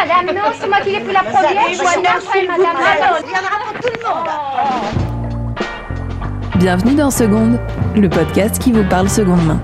madame, 0.00 0.34
non, 0.34 0.50
c'est 0.58 0.68
moi 0.68 0.80
qui 0.80 0.90
l'ai 0.92 1.00
pris 1.00 1.12
la 1.12 1.22
première. 1.22 1.68
Je 1.68 1.74
suis 1.74 1.84
madame. 2.48 2.76
Il 3.24 3.30
y 3.30 3.34
en 3.34 3.40
aura 3.40 3.58
pour 3.66 3.80
tout 3.80 3.88
le 3.94 4.08
monde. 4.08 4.28
Bienvenue 6.56 6.94
dans 6.94 7.10
Seconde, 7.10 7.58
le 7.94 8.08
podcast 8.08 8.58
qui 8.58 8.72
vous 8.72 8.84
parle 8.84 9.08
seconde 9.08 9.44
main. 9.44 9.62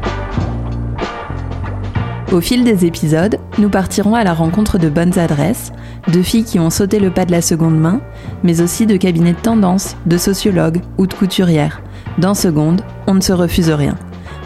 Au 2.32 2.40
fil 2.40 2.64
des 2.64 2.84
épisodes, 2.84 3.38
nous 3.58 3.70
partirons 3.70 4.14
à 4.14 4.24
la 4.24 4.34
rencontre 4.34 4.78
de 4.78 4.88
bonnes 4.88 5.18
adresses, 5.18 5.72
de 6.08 6.20
filles 6.22 6.44
qui 6.44 6.58
ont 6.58 6.70
sauté 6.70 6.98
le 6.98 7.10
pas 7.10 7.24
de 7.24 7.32
la 7.32 7.40
seconde 7.40 7.78
main, 7.78 8.00
mais 8.42 8.60
aussi 8.60 8.84
de 8.84 8.96
cabinets 8.96 9.32
de 9.32 9.38
tendance, 9.38 9.96
de 10.06 10.18
sociologues 10.18 10.82
ou 10.98 11.06
de 11.06 11.14
couturières. 11.14 11.80
Dans 12.18 12.34
Seconde, 12.34 12.82
on 13.06 13.14
ne 13.14 13.20
se 13.20 13.32
refuse 13.32 13.70
rien. 13.70 13.94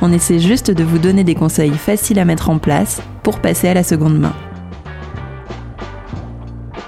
On 0.03 0.13
essaie 0.13 0.39
juste 0.39 0.71
de 0.71 0.85
vous 0.85 0.99
donner 0.99 1.25
des 1.25 1.35
conseils 1.35 1.73
faciles 1.73 2.19
à 2.19 2.25
mettre 2.25 2.51
en 2.51 2.59
place 2.59 3.03
pour 3.23 3.41
passer 3.41 3.69
à 3.69 3.75
la 3.75 3.83
seconde 3.83 4.19
main. 4.19 4.35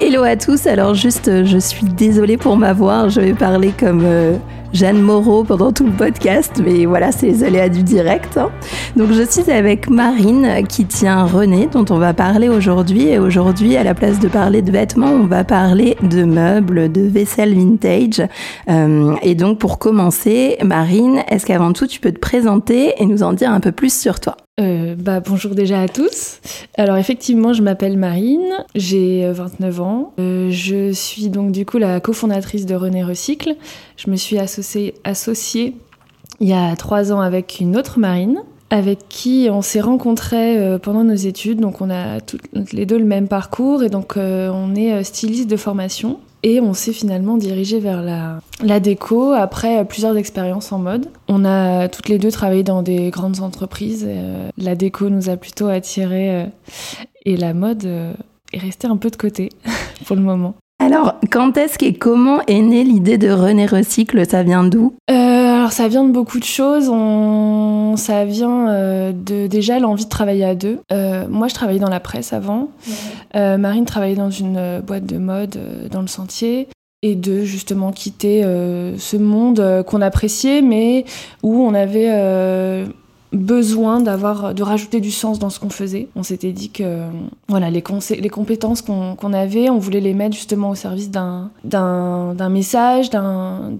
Hello 0.04 0.24
à 0.24 0.34
tous, 0.34 0.66
alors 0.66 0.94
juste 0.94 1.28
euh, 1.28 1.44
je 1.44 1.58
suis 1.58 1.86
désolée 1.86 2.36
pour 2.36 2.56
ma 2.56 2.72
voix, 2.72 3.06
je 3.06 3.20
vais 3.20 3.34
parler 3.34 3.72
comme 3.78 4.02
euh, 4.04 4.36
Jeanne 4.72 5.00
Moreau 5.00 5.44
pendant 5.44 5.70
tout 5.70 5.86
le 5.86 5.92
podcast, 5.92 6.60
mais 6.62 6.86
voilà, 6.86 7.12
c'est 7.12 7.26
les 7.26 7.44
aléas 7.44 7.68
du 7.68 7.84
direct. 7.84 8.36
hein. 8.36 8.50
Donc 8.96 9.12
je 9.12 9.22
suis 9.22 9.48
avec 9.48 9.88
Marine 9.88 10.66
qui 10.68 10.86
tient 10.86 11.22
René, 11.24 11.68
dont 11.70 11.84
on 11.90 11.98
va 11.98 12.14
parler 12.14 12.48
aujourd'hui. 12.48 13.06
Et 13.06 13.20
aujourd'hui, 13.20 13.76
à 13.76 13.84
la 13.84 13.94
place 13.94 14.18
de 14.18 14.26
parler 14.26 14.60
de 14.60 14.72
vêtements, 14.72 15.12
on 15.12 15.26
va 15.26 15.44
parler 15.44 15.96
de 16.02 16.24
meubles, 16.24 16.90
de 16.90 17.02
vaisselle 17.02 17.54
vintage. 17.54 18.26
Euh, 18.68 19.14
et 19.22 19.36
donc 19.36 19.60
pour 19.60 19.78
commencer, 19.78 20.56
Marine, 20.64 21.22
est-ce 21.28 21.46
qu'avant 21.46 21.72
tout 21.72 21.86
tu 21.86 22.00
peux 22.00 22.10
te 22.10 22.18
présenter 22.18 22.94
et 22.98 23.06
nous 23.06 23.22
en 23.22 23.34
dire 23.34 23.52
un 23.52 23.60
peu 23.60 23.70
plus 23.70 23.96
sur 23.96 24.18
toi? 24.18 24.36
Euh, 24.60 24.94
bah, 24.96 25.20
bonjour 25.20 25.54
déjà 25.54 25.80
à 25.80 25.88
tous. 25.88 26.40
Alors 26.76 26.96
effectivement, 26.96 27.52
je 27.52 27.62
m'appelle 27.62 27.96
Marine, 27.96 28.52
j'ai 28.74 29.24
euh, 29.24 29.32
29 29.32 29.80
ans. 29.80 30.12
Euh, 30.18 30.50
je 30.50 30.92
suis 30.92 31.30
donc 31.30 31.52
du 31.52 31.64
coup 31.64 31.78
la 31.78 32.00
cofondatrice 32.00 32.66
de 32.66 32.74
René 32.74 33.02
Recycle. 33.02 33.56
Je 33.96 34.10
me 34.10 34.16
suis 34.16 34.38
associée, 34.38 34.94
associée 35.04 35.74
il 36.40 36.48
y 36.48 36.52
a 36.52 36.74
trois 36.76 37.12
ans 37.12 37.20
avec 37.20 37.60
une 37.60 37.76
autre 37.76 37.98
Marine 37.98 38.42
avec 38.72 39.00
qui 39.10 39.48
on 39.50 39.60
s'est 39.60 39.82
rencontrés 39.82 40.58
euh, 40.58 40.78
pendant 40.78 41.04
nos 41.04 41.14
études. 41.14 41.60
Donc 41.60 41.80
on 41.82 41.90
a 41.90 42.20
toutes 42.20 42.72
les 42.72 42.86
deux 42.86 42.98
le 42.98 43.04
même 43.04 43.28
parcours 43.28 43.82
et 43.82 43.90
donc 43.90 44.16
euh, 44.16 44.50
on 44.50 44.74
est 44.74 44.92
euh, 44.92 45.02
styliste 45.04 45.48
de 45.48 45.56
formation. 45.56 46.18
Et 46.44 46.60
on 46.60 46.74
s'est 46.74 46.92
finalement 46.92 47.36
dirigé 47.36 47.78
vers 47.78 48.02
la, 48.02 48.40
la 48.62 48.80
déco 48.80 49.32
après 49.32 49.78
euh, 49.78 49.84
plusieurs 49.84 50.16
expériences 50.16 50.72
en 50.72 50.78
mode. 50.78 51.06
On 51.28 51.44
a 51.44 51.88
toutes 51.88 52.08
les 52.08 52.18
deux 52.18 52.32
travaillé 52.32 52.62
dans 52.64 52.82
des 52.82 53.10
grandes 53.10 53.40
entreprises. 53.40 54.04
euh, 54.08 54.48
la 54.58 54.74
déco 54.74 55.08
nous 55.08 55.30
a 55.30 55.36
plutôt 55.36 55.68
attirés 55.68 56.46
et 57.24 57.36
la 57.36 57.54
mode 57.54 57.84
euh, 57.84 58.12
est 58.52 58.58
restée 58.58 58.86
un 58.88 58.96
peu 58.96 59.10
de 59.10 59.16
côté 59.16 59.50
pour 60.06 60.16
le 60.16 60.22
moment. 60.22 60.54
Alors, 60.78 61.14
quand 61.30 61.56
est-ce 61.56 61.76
et 61.84 61.94
comment 61.94 62.40
est 62.48 62.60
née 62.60 62.82
l'idée 62.82 63.16
de 63.16 63.30
René 63.30 63.66
Recycle? 63.66 64.26
Ça 64.28 64.42
vient 64.42 64.64
d'où? 64.64 64.94
Euh, 65.12 65.61
alors 65.72 65.84
ça 65.84 65.88
vient 65.88 66.04
de 66.04 66.12
beaucoup 66.12 66.38
de 66.38 66.44
choses. 66.44 66.90
On... 66.90 67.96
Ça 67.96 68.26
vient 68.26 68.68
euh, 68.68 69.12
de 69.12 69.46
déjà 69.46 69.78
l'envie 69.78 70.04
de 70.04 70.10
travailler 70.10 70.44
à 70.44 70.54
deux. 70.54 70.80
Euh, 70.92 71.26
moi, 71.30 71.48
je 71.48 71.54
travaillais 71.54 71.80
dans 71.80 71.88
la 71.88 71.98
presse 71.98 72.34
avant. 72.34 72.68
Euh, 73.36 73.56
Marine 73.56 73.86
travaillait 73.86 74.16
dans 74.16 74.30
une 74.30 74.82
boîte 74.86 75.06
de 75.06 75.16
mode 75.16 75.58
dans 75.90 76.02
le 76.02 76.08
sentier. 76.08 76.68
Et 77.04 77.16
de 77.16 77.42
justement 77.42 77.90
quitter 77.90 78.42
ce 78.42 79.16
monde 79.16 79.82
qu'on 79.88 80.00
appréciait, 80.02 80.62
mais 80.62 81.04
où 81.42 81.60
on 81.60 81.74
avait 81.74 82.86
besoin 83.32 84.00
d'avoir 84.00 84.54
de 84.54 84.62
rajouter 84.62 85.00
du 85.00 85.10
sens 85.10 85.38
dans 85.38 85.50
ce 85.50 85.58
qu'on 85.58 85.70
faisait. 85.70 86.08
On 86.16 86.22
s'était 86.22 86.52
dit 86.52 86.70
que 86.70 87.00
voilà 87.48 87.70
les, 87.70 87.82
compétences 87.82 88.82
qu'on 88.82 89.32
avait, 89.32 89.70
on 89.70 89.78
voulait 89.78 90.00
les 90.00 90.14
mettre 90.14 90.34
justement 90.36 90.70
au 90.70 90.74
service 90.74 91.10
d'un 91.10 91.50
message, 92.50 93.10
d'un- 93.10 93.72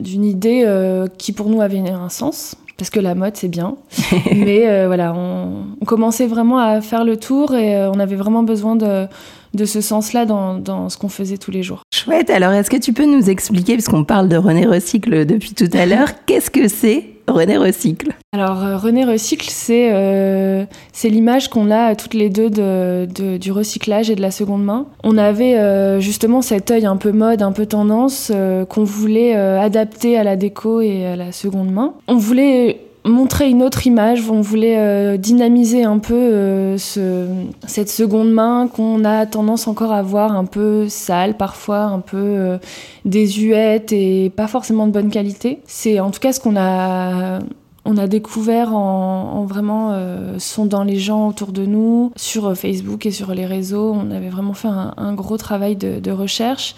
d'une 0.00 0.24
idée 0.24 0.64
euh, 0.66 1.06
qui 1.18 1.32
pour 1.32 1.48
nous 1.48 1.60
avait 1.60 1.78
un 1.78 2.08
sens. 2.08 2.56
Parce 2.76 2.90
que 2.90 3.00
la 3.00 3.16
mode 3.16 3.36
c'est 3.36 3.48
bien, 3.48 3.74
mais 4.36 4.68
euh, 4.68 4.86
voilà, 4.86 5.12
on, 5.12 5.64
on 5.80 5.84
commençait 5.84 6.28
vraiment 6.28 6.58
à 6.58 6.80
faire 6.80 7.02
le 7.04 7.16
tour 7.16 7.56
et 7.56 7.74
euh, 7.76 7.90
on 7.90 7.98
avait 7.98 8.14
vraiment 8.14 8.44
besoin 8.44 8.76
de, 8.76 9.06
de 9.52 9.64
ce 9.64 9.80
sens-là 9.80 10.26
dans, 10.26 10.54
dans 10.58 10.88
ce 10.88 10.96
qu'on 10.96 11.08
faisait 11.08 11.38
tous 11.38 11.50
les 11.50 11.64
jours. 11.64 11.82
Chouette, 11.92 12.30
alors 12.30 12.52
est-ce 12.52 12.70
que 12.70 12.76
tu 12.76 12.92
peux 12.92 13.04
nous 13.06 13.30
expliquer, 13.30 13.72
puisqu'on 13.72 14.04
parle 14.04 14.28
de 14.28 14.36
René 14.36 14.64
Recycle 14.64 15.26
depuis 15.26 15.54
tout 15.54 15.68
à 15.72 15.86
l'heure, 15.86 16.24
qu'est-ce 16.26 16.52
que 16.52 16.68
c'est 16.68 17.17
René 17.28 17.56
Recycle 17.58 18.10
Alors 18.32 18.64
euh, 18.64 18.76
René 18.76 19.04
Recycle, 19.04 19.48
c'est 19.50 19.90
euh, 19.92 20.64
c'est 20.92 21.08
l'image 21.08 21.48
qu'on 21.48 21.70
a 21.70 21.94
toutes 21.94 22.14
les 22.14 22.30
deux 22.30 22.50
de, 22.50 23.06
de- 23.06 23.36
du 23.36 23.52
recyclage 23.52 24.10
et 24.10 24.14
de 24.16 24.22
la 24.22 24.30
seconde 24.30 24.64
main. 24.64 24.86
On 25.04 25.16
avait 25.18 25.56
euh, 25.56 26.00
justement 26.00 26.42
cet 26.42 26.70
œil 26.70 26.86
un 26.86 26.96
peu 26.96 27.12
mode, 27.12 27.42
un 27.42 27.52
peu 27.52 27.66
tendance 27.66 28.32
qu'on 28.68 28.84
voulait 28.84 29.34
adapter 29.34 30.16
à 30.18 30.24
la 30.24 30.36
déco 30.36 30.80
et 30.80 31.06
à 31.06 31.16
la 31.16 31.32
seconde 31.32 31.70
main. 31.70 31.94
On 32.08 32.16
voulait 32.16 32.80
montrer 33.08 33.48
une 33.48 33.62
autre 33.62 33.86
image, 33.86 34.28
on 34.30 34.40
voulait 34.40 34.78
euh, 34.78 35.16
dynamiser 35.16 35.84
un 35.84 35.98
peu 35.98 36.14
euh, 36.14 36.78
ce, 36.78 37.26
cette 37.66 37.90
seconde 37.90 38.30
main 38.30 38.68
qu'on 38.68 39.04
a 39.04 39.26
tendance 39.26 39.68
encore 39.68 39.92
à 39.92 40.02
voir 40.02 40.36
un 40.36 40.44
peu 40.44 40.88
sale 40.88 41.36
parfois, 41.36 41.82
un 41.82 42.00
peu 42.00 42.16
euh, 42.16 42.58
désuète 43.04 43.92
et 43.92 44.30
pas 44.34 44.46
forcément 44.46 44.86
de 44.86 44.92
bonne 44.92 45.10
qualité. 45.10 45.60
C'est 45.66 46.00
en 46.00 46.10
tout 46.10 46.20
cas 46.20 46.32
ce 46.32 46.40
qu'on 46.40 46.56
a 46.56 47.40
on 47.84 47.96
a 47.96 48.06
découvert 48.06 48.74
en, 48.74 49.32
en 49.36 49.44
vraiment 49.46 49.92
euh, 49.92 50.38
sondant 50.38 50.84
les 50.84 50.98
gens 50.98 51.28
autour 51.28 51.52
de 51.52 51.64
nous 51.64 52.12
sur 52.16 52.46
euh, 52.46 52.54
Facebook 52.54 53.06
et 53.06 53.10
sur 53.10 53.34
les 53.34 53.46
réseaux. 53.46 53.92
On 53.94 54.10
avait 54.10 54.28
vraiment 54.28 54.54
fait 54.54 54.68
un, 54.68 55.14
gros 55.14 55.38
travail 55.38 55.76
de, 55.76 56.10
recherche 56.10 56.74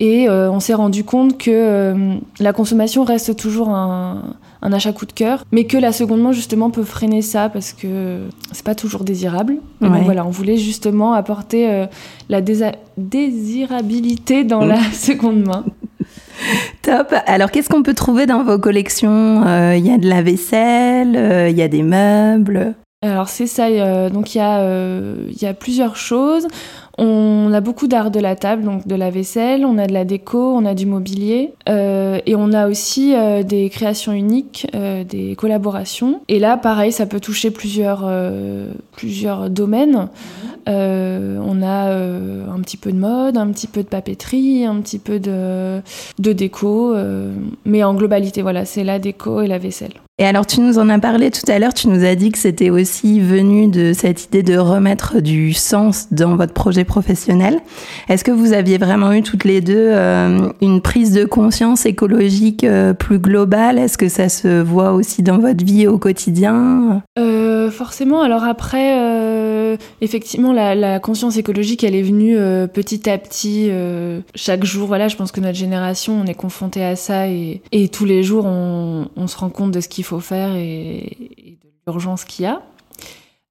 et 0.00 0.28
on 0.28 0.58
s'est 0.58 0.74
rendu 0.74 1.04
compte 1.04 1.38
que 1.38 2.18
la 2.40 2.52
consommation 2.52 3.04
reste 3.04 3.36
toujours 3.36 3.68
un, 3.68 4.34
un 4.66 4.72
achat 4.72 4.92
coup 4.92 5.04
de 5.06 5.12
cœur, 5.12 5.44
mais 5.52 5.64
que 5.64 5.76
la 5.76 5.92
seconde 5.92 6.22
main 6.22 6.32
justement 6.32 6.70
peut 6.70 6.84
freiner 6.84 7.20
ça 7.22 7.48
parce 7.50 7.72
que 7.74 8.22
c'est 8.50 8.64
pas 8.64 8.74
toujours 8.74 9.04
désirable. 9.04 9.58
Et 9.82 9.86
donc 9.88 10.02
voilà, 10.04 10.24
on 10.26 10.30
voulait 10.30 10.56
justement 10.56 11.12
apporter 11.12 11.68
euh, 11.70 11.84
la 12.30 12.40
désirabilité 12.40 14.44
dans 14.44 14.64
Mm. 14.64 14.68
la 14.68 14.82
seconde 14.92 15.44
main. 15.46 15.64
Top. 16.82 17.14
Alors 17.26 17.50
qu'est-ce 17.50 17.68
qu'on 17.68 17.82
peut 17.82 17.94
trouver 17.94 18.26
dans 18.26 18.42
vos 18.42 18.58
collections? 18.58 19.44
Euh, 19.46 19.76
Il 19.76 19.86
y 19.86 19.92
a 19.92 19.98
de 19.98 20.08
la 20.08 20.22
vaisselle, 20.22 21.16
euh, 21.16 21.48
il 21.48 21.56
y 21.56 21.62
a 21.62 21.68
des 21.68 21.82
meubles. 21.82 22.74
Alors 23.02 23.28
c'est 23.28 23.46
ça, 23.46 23.66
euh, 23.66 24.08
donc 24.08 24.34
il 24.34 24.38
y, 24.38 24.40
a, 24.40 24.60
euh, 24.60 25.26
il 25.30 25.42
y 25.42 25.46
a 25.46 25.52
plusieurs 25.52 25.96
choses. 25.96 26.46
On 26.96 27.52
a 27.52 27.60
beaucoup 27.60 27.88
d'art 27.88 28.10
de 28.10 28.20
la 28.20 28.36
table, 28.36 28.62
donc 28.62 28.86
de 28.86 28.94
la 28.94 29.10
vaisselle, 29.10 29.64
on 29.64 29.78
a 29.78 29.86
de 29.86 29.92
la 29.92 30.04
déco, 30.04 30.38
on 30.38 30.64
a 30.64 30.74
du 30.74 30.86
mobilier, 30.86 31.52
euh, 31.68 32.20
et 32.24 32.36
on 32.36 32.52
a 32.52 32.68
aussi 32.68 33.14
euh, 33.14 33.42
des 33.42 33.68
créations 33.68 34.12
uniques, 34.12 34.66
euh, 34.74 35.02
des 35.02 35.34
collaborations. 35.34 36.20
Et 36.28 36.38
là, 36.38 36.56
pareil, 36.56 36.92
ça 36.92 37.06
peut 37.06 37.20
toucher 37.20 37.50
plusieurs, 37.50 38.08
plusieurs 38.92 39.50
domaines. 39.50 40.08
On 40.66 41.62
a 41.62 41.92
un 41.92 42.60
petit 42.60 42.76
peu 42.76 42.92
de 42.92 42.98
mode, 42.98 43.36
un 43.36 43.48
petit 43.48 43.66
peu 43.66 43.82
de 43.82 43.88
papeterie, 43.88 44.64
un 44.64 44.80
petit 44.80 44.98
peu 44.98 45.18
de, 45.18 45.80
de 46.18 46.32
déco, 46.32 46.94
mais 47.64 47.82
en 47.82 47.94
globalité, 47.94 48.42
voilà, 48.42 48.64
c'est 48.64 48.84
la 48.84 48.98
déco 48.98 49.40
et 49.40 49.48
la 49.48 49.58
vaisselle. 49.58 49.94
Et 50.18 50.24
alors 50.24 50.46
tu 50.46 50.60
nous 50.60 50.78
en 50.78 50.88
as 50.90 51.00
parlé 51.00 51.32
tout 51.32 51.50
à 51.50 51.58
l'heure, 51.58 51.74
tu 51.74 51.88
nous 51.88 52.04
as 52.04 52.14
dit 52.14 52.30
que 52.30 52.38
c'était 52.38 52.70
aussi 52.70 53.18
venu 53.18 53.66
de 53.66 53.92
cette 53.92 54.26
idée 54.26 54.44
de 54.44 54.56
remettre 54.56 55.20
du 55.20 55.52
sens 55.52 56.06
dans 56.12 56.36
votre 56.36 56.52
projet 56.52 56.83
professionnel. 56.84 57.60
Est-ce 58.08 58.24
que 58.24 58.30
vous 58.30 58.52
aviez 58.52 58.78
vraiment 58.78 59.12
eu 59.12 59.22
toutes 59.22 59.44
les 59.44 59.60
deux 59.60 59.74
euh, 59.76 60.48
une 60.60 60.80
prise 60.80 61.12
de 61.12 61.24
conscience 61.24 61.86
écologique 61.86 62.64
euh, 62.64 62.92
plus 62.92 63.18
globale? 63.18 63.78
Est-ce 63.78 63.98
que 63.98 64.08
ça 64.08 64.28
se 64.28 64.62
voit 64.62 64.92
aussi 64.92 65.22
dans 65.22 65.38
votre 65.38 65.64
vie 65.64 65.86
au 65.86 65.98
quotidien? 65.98 67.02
Euh, 67.18 67.70
forcément. 67.70 68.22
Alors 68.22 68.44
après, 68.44 69.78
effectivement, 70.00 70.52
la, 70.52 71.00
conscience 71.00 71.36
écologique, 71.36 71.84
elle 71.84 71.94
est 71.94 72.02
venue 72.02 72.36
petit 72.72 73.08
à 73.08 73.18
petit, 73.18 73.70
chaque 74.34 74.64
jour. 74.64 74.86
Voilà, 74.86 75.08
je 75.08 75.16
pense 75.16 75.32
que 75.32 75.40
notre 75.40 75.58
génération, 75.58 76.20
on 76.20 76.26
est 76.26 76.34
confronté 76.34 76.84
à 76.84 76.96
ça 76.96 77.28
et, 77.28 77.62
et 77.72 77.88
tous 77.88 78.04
les 78.04 78.22
jours, 78.22 78.46
on, 78.46 79.08
on 79.16 79.26
se 79.26 79.36
rend 79.36 79.50
compte 79.50 79.70
de 79.70 79.80
ce 79.80 79.88
qu'il 79.88 80.04
faut 80.04 80.20
faire 80.20 80.54
et, 80.54 81.16
et 81.38 81.58
de 81.62 81.92
l'urgence 81.92 82.24
qu'il 82.24 82.44
y 82.44 82.48
a. 82.48 82.62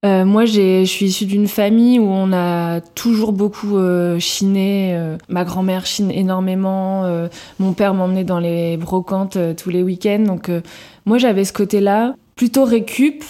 Euh, 0.06 0.26
moi, 0.26 0.44
je 0.44 0.84
suis 0.84 1.06
issue 1.06 1.26
d'une 1.26 1.48
famille 1.48 1.98
où 1.98 2.08
on 2.10 2.34
a 2.34 2.82
toujours 2.82 3.32
beaucoup 3.32 3.78
euh, 3.78 4.20
chiné. 4.20 4.94
euh, 4.98 5.18
ma 5.30 5.46
grand-mère 5.46 5.86
chine 5.86 6.12
énormément. 6.12 7.06
euh, 7.06 7.30
mon 7.60 7.72
père 7.72 7.94
m'emmenait 7.94 8.26
dans 8.26 8.40
les 8.40 8.76
brocantes 8.76 9.38
euh, 9.38 9.54
tous 9.54 9.70
les 9.70 9.82
week-ends. 9.82 10.24
Donc, 10.28 10.50
euh, 10.50 10.60
moi, 11.06 11.18
j'avais 11.20 11.46
ce 11.46 11.54
côté-là, 11.54 12.16
plutôt 12.36 12.66
récup, 12.66 13.24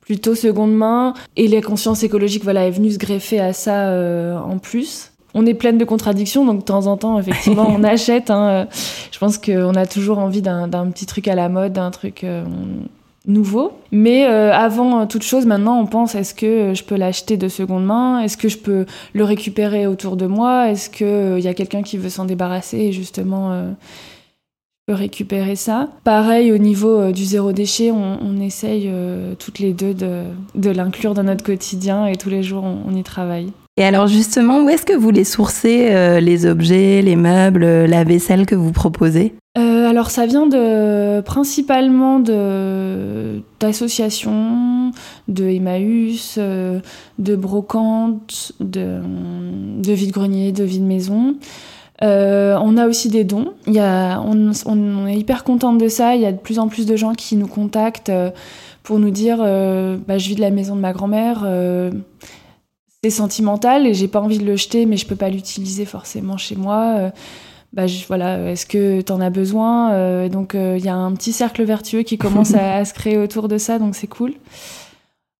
plutôt 0.00 0.36
seconde 0.36 0.72
main. 0.72 1.14
Et 1.36 1.48
la 1.48 1.60
conscience 1.62 2.04
écologique, 2.04 2.44
voilà, 2.44 2.64
est 2.66 2.70
venue 2.70 2.92
se 2.92 2.98
greffer 2.98 3.40
à 3.40 3.52
ça 3.52 3.88
euh, 3.88 4.38
en 4.38 4.58
plus. 4.58 5.10
On 5.34 5.46
est 5.46 5.54
pleine 5.54 5.78
de 5.78 5.84
contradictions, 5.84 6.44
donc 6.44 6.60
de 6.60 6.64
temps 6.64 6.86
en 6.86 6.96
temps, 6.96 7.18
effectivement, 7.18 7.66
on 7.76 7.82
achète. 7.82 8.30
hein, 8.30 8.48
euh, 8.48 8.64
je 9.10 9.18
pense 9.18 9.36
qu'on 9.36 9.74
a 9.74 9.86
toujours 9.86 10.18
envie 10.20 10.42
d'un 10.42 10.68
d'un 10.68 10.88
petit 10.90 11.06
truc 11.06 11.26
à 11.26 11.34
la 11.34 11.48
mode, 11.48 11.72
d'un 11.72 11.90
truc. 11.90 12.22
euh, 12.22 12.44
nouveau. 13.26 13.72
Mais 13.92 14.26
euh, 14.26 14.52
avant 14.52 15.06
toute 15.06 15.22
chose, 15.22 15.46
maintenant, 15.46 15.78
on 15.80 15.86
pense 15.86 16.14
est-ce 16.14 16.34
que 16.34 16.72
je 16.74 16.84
peux 16.84 16.96
l'acheter 16.96 17.36
de 17.36 17.48
seconde 17.48 17.84
main? 17.84 18.20
Est-ce 18.20 18.36
que 18.36 18.48
je 18.48 18.58
peux 18.58 18.86
le 19.12 19.24
récupérer 19.24 19.86
autour 19.86 20.16
de 20.16 20.26
moi? 20.26 20.68
Est-ce 20.70 20.90
qu'il 20.90 21.44
y 21.44 21.48
a 21.48 21.54
quelqu'un 21.54 21.82
qui 21.82 21.98
veut 21.98 22.08
s'en 22.08 22.24
débarrasser 22.24 22.78
et 22.78 22.92
justement 22.92 23.52
je 23.52 24.92
peux 24.92 24.94
récupérer 24.94 25.56
ça? 25.56 25.88
Pareil, 26.04 26.52
au 26.52 26.58
niveau 26.58 27.12
du 27.12 27.24
zéro 27.24 27.52
déchet, 27.52 27.90
on, 27.90 28.40
essaye 28.40 28.90
toutes 29.38 29.58
les 29.58 29.72
deux 29.72 29.94
de, 29.94 30.22
de 30.54 30.70
l'inclure 30.70 31.14
dans 31.14 31.22
notre 31.22 31.44
quotidien 31.44 32.06
et 32.06 32.16
tous 32.16 32.30
les 32.30 32.42
jours, 32.42 32.64
on, 32.64 32.94
y 32.94 33.02
travaille. 33.02 33.52
Et 33.76 33.84
alors 33.84 34.06
justement, 34.06 34.64
où 34.64 34.68
est-ce 34.68 34.86
que 34.86 34.96
vous 34.96 35.10
les 35.10 35.24
sourcez, 35.24 36.20
les 36.20 36.46
objets, 36.46 37.02
les 37.02 37.16
meubles, 37.16 37.64
la 37.64 38.04
vaisselle 38.04 38.46
que 38.46 38.54
vous 38.54 38.72
proposez? 38.72 39.34
Alors 39.56 40.10
ça 40.10 40.26
vient 40.26 40.46
de 40.46 41.20
principalement 41.22 42.20
d'associations, 43.60 44.92
de 45.28 45.44
Emmaüs, 45.44 46.36
euh, 46.38 46.80
de 47.18 47.36
brocantes, 47.36 48.52
de, 48.60 49.00
de 49.78 49.92
vide-grenier, 49.92 50.52
de 50.52 50.64
vide-maison. 50.64 51.36
Euh, 52.02 52.58
on 52.62 52.76
a 52.76 52.86
aussi 52.86 53.08
des 53.08 53.24
dons. 53.24 53.52
On, 53.66 55.06
est 55.06 55.16
hyper 55.16 55.44
contente 55.44 55.78
de 55.78 55.88
ça. 55.88 56.14
Il 56.14 56.22
y 56.22 56.26
a 56.26 56.32
de 56.32 56.38
plus 56.38 56.58
en 56.58 56.68
plus 56.68 56.86
de 56.86 56.96
gens 56.96 57.14
qui 57.14 57.36
nous 57.36 57.48
contactent 57.48 58.08
euh, 58.08 58.30
pour 58.82 58.98
nous 58.98 59.10
dire 59.10 59.38
bah, 59.38 60.18
je 60.18 60.28
vis 60.28 60.36
de 60.36 60.40
la 60.40 60.50
maison 60.50 60.74
de 60.74 60.80
ma 60.80 60.92
grand-mère. 60.92 61.46
c'est 63.04 63.10
sentimental 63.10 63.86
et 63.86 63.92
j'ai 63.92 64.08
pas 64.08 64.20
envie 64.20 64.38
de 64.38 64.44
le 64.44 64.56
jeter, 64.56 64.86
mais 64.86 64.96
je 64.96 65.06
peux 65.06 65.16
pas 65.16 65.28
l'utiliser 65.28 65.84
forcément 65.84 66.38
chez 66.38 66.56
moi 66.56 67.12
bah, 67.72 67.86
voilà, 68.08 68.50
est-ce 68.50 68.66
que 68.66 69.00
tu 69.00 69.12
en 69.12 69.20
as 69.20 69.30
besoin 69.30 69.92
euh, 69.92 70.28
Donc 70.28 70.52
il 70.54 70.60
euh, 70.60 70.78
y 70.78 70.88
a 70.88 70.94
un 70.94 71.12
petit 71.14 71.32
cercle 71.32 71.62
vertueux 71.62 72.02
qui 72.02 72.18
commence 72.18 72.54
à, 72.54 72.84
se 72.84 72.92
créer 72.94 73.16
autour 73.16 73.48
de 73.48 73.58
ça, 73.58 73.78
donc 73.78 73.94
c'est 73.94 74.08
cool. 74.08 74.34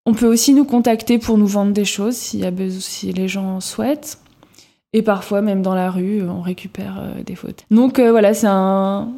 On 0.05 0.13
peut 0.13 0.27
aussi 0.27 0.53
nous 0.53 0.65
contacter 0.65 1.19
pour 1.19 1.37
nous 1.37 1.45
vendre 1.45 1.73
des 1.73 1.85
choses 1.85 2.15
si, 2.15 2.39
y 2.39 2.45
a 2.45 2.51
si 2.79 3.11
les 3.11 3.27
gens 3.27 3.59
souhaitent. 3.59 4.17
Et 4.93 5.03
parfois, 5.03 5.41
même 5.41 5.61
dans 5.61 5.75
la 5.75 5.89
rue, 5.89 6.21
on 6.27 6.41
récupère 6.41 6.99
euh, 6.99 7.23
des 7.23 7.35
fautes. 7.35 7.65
Donc 7.69 7.99
voilà, 7.99 8.33
c'est 8.33 8.47
un, 8.47 9.09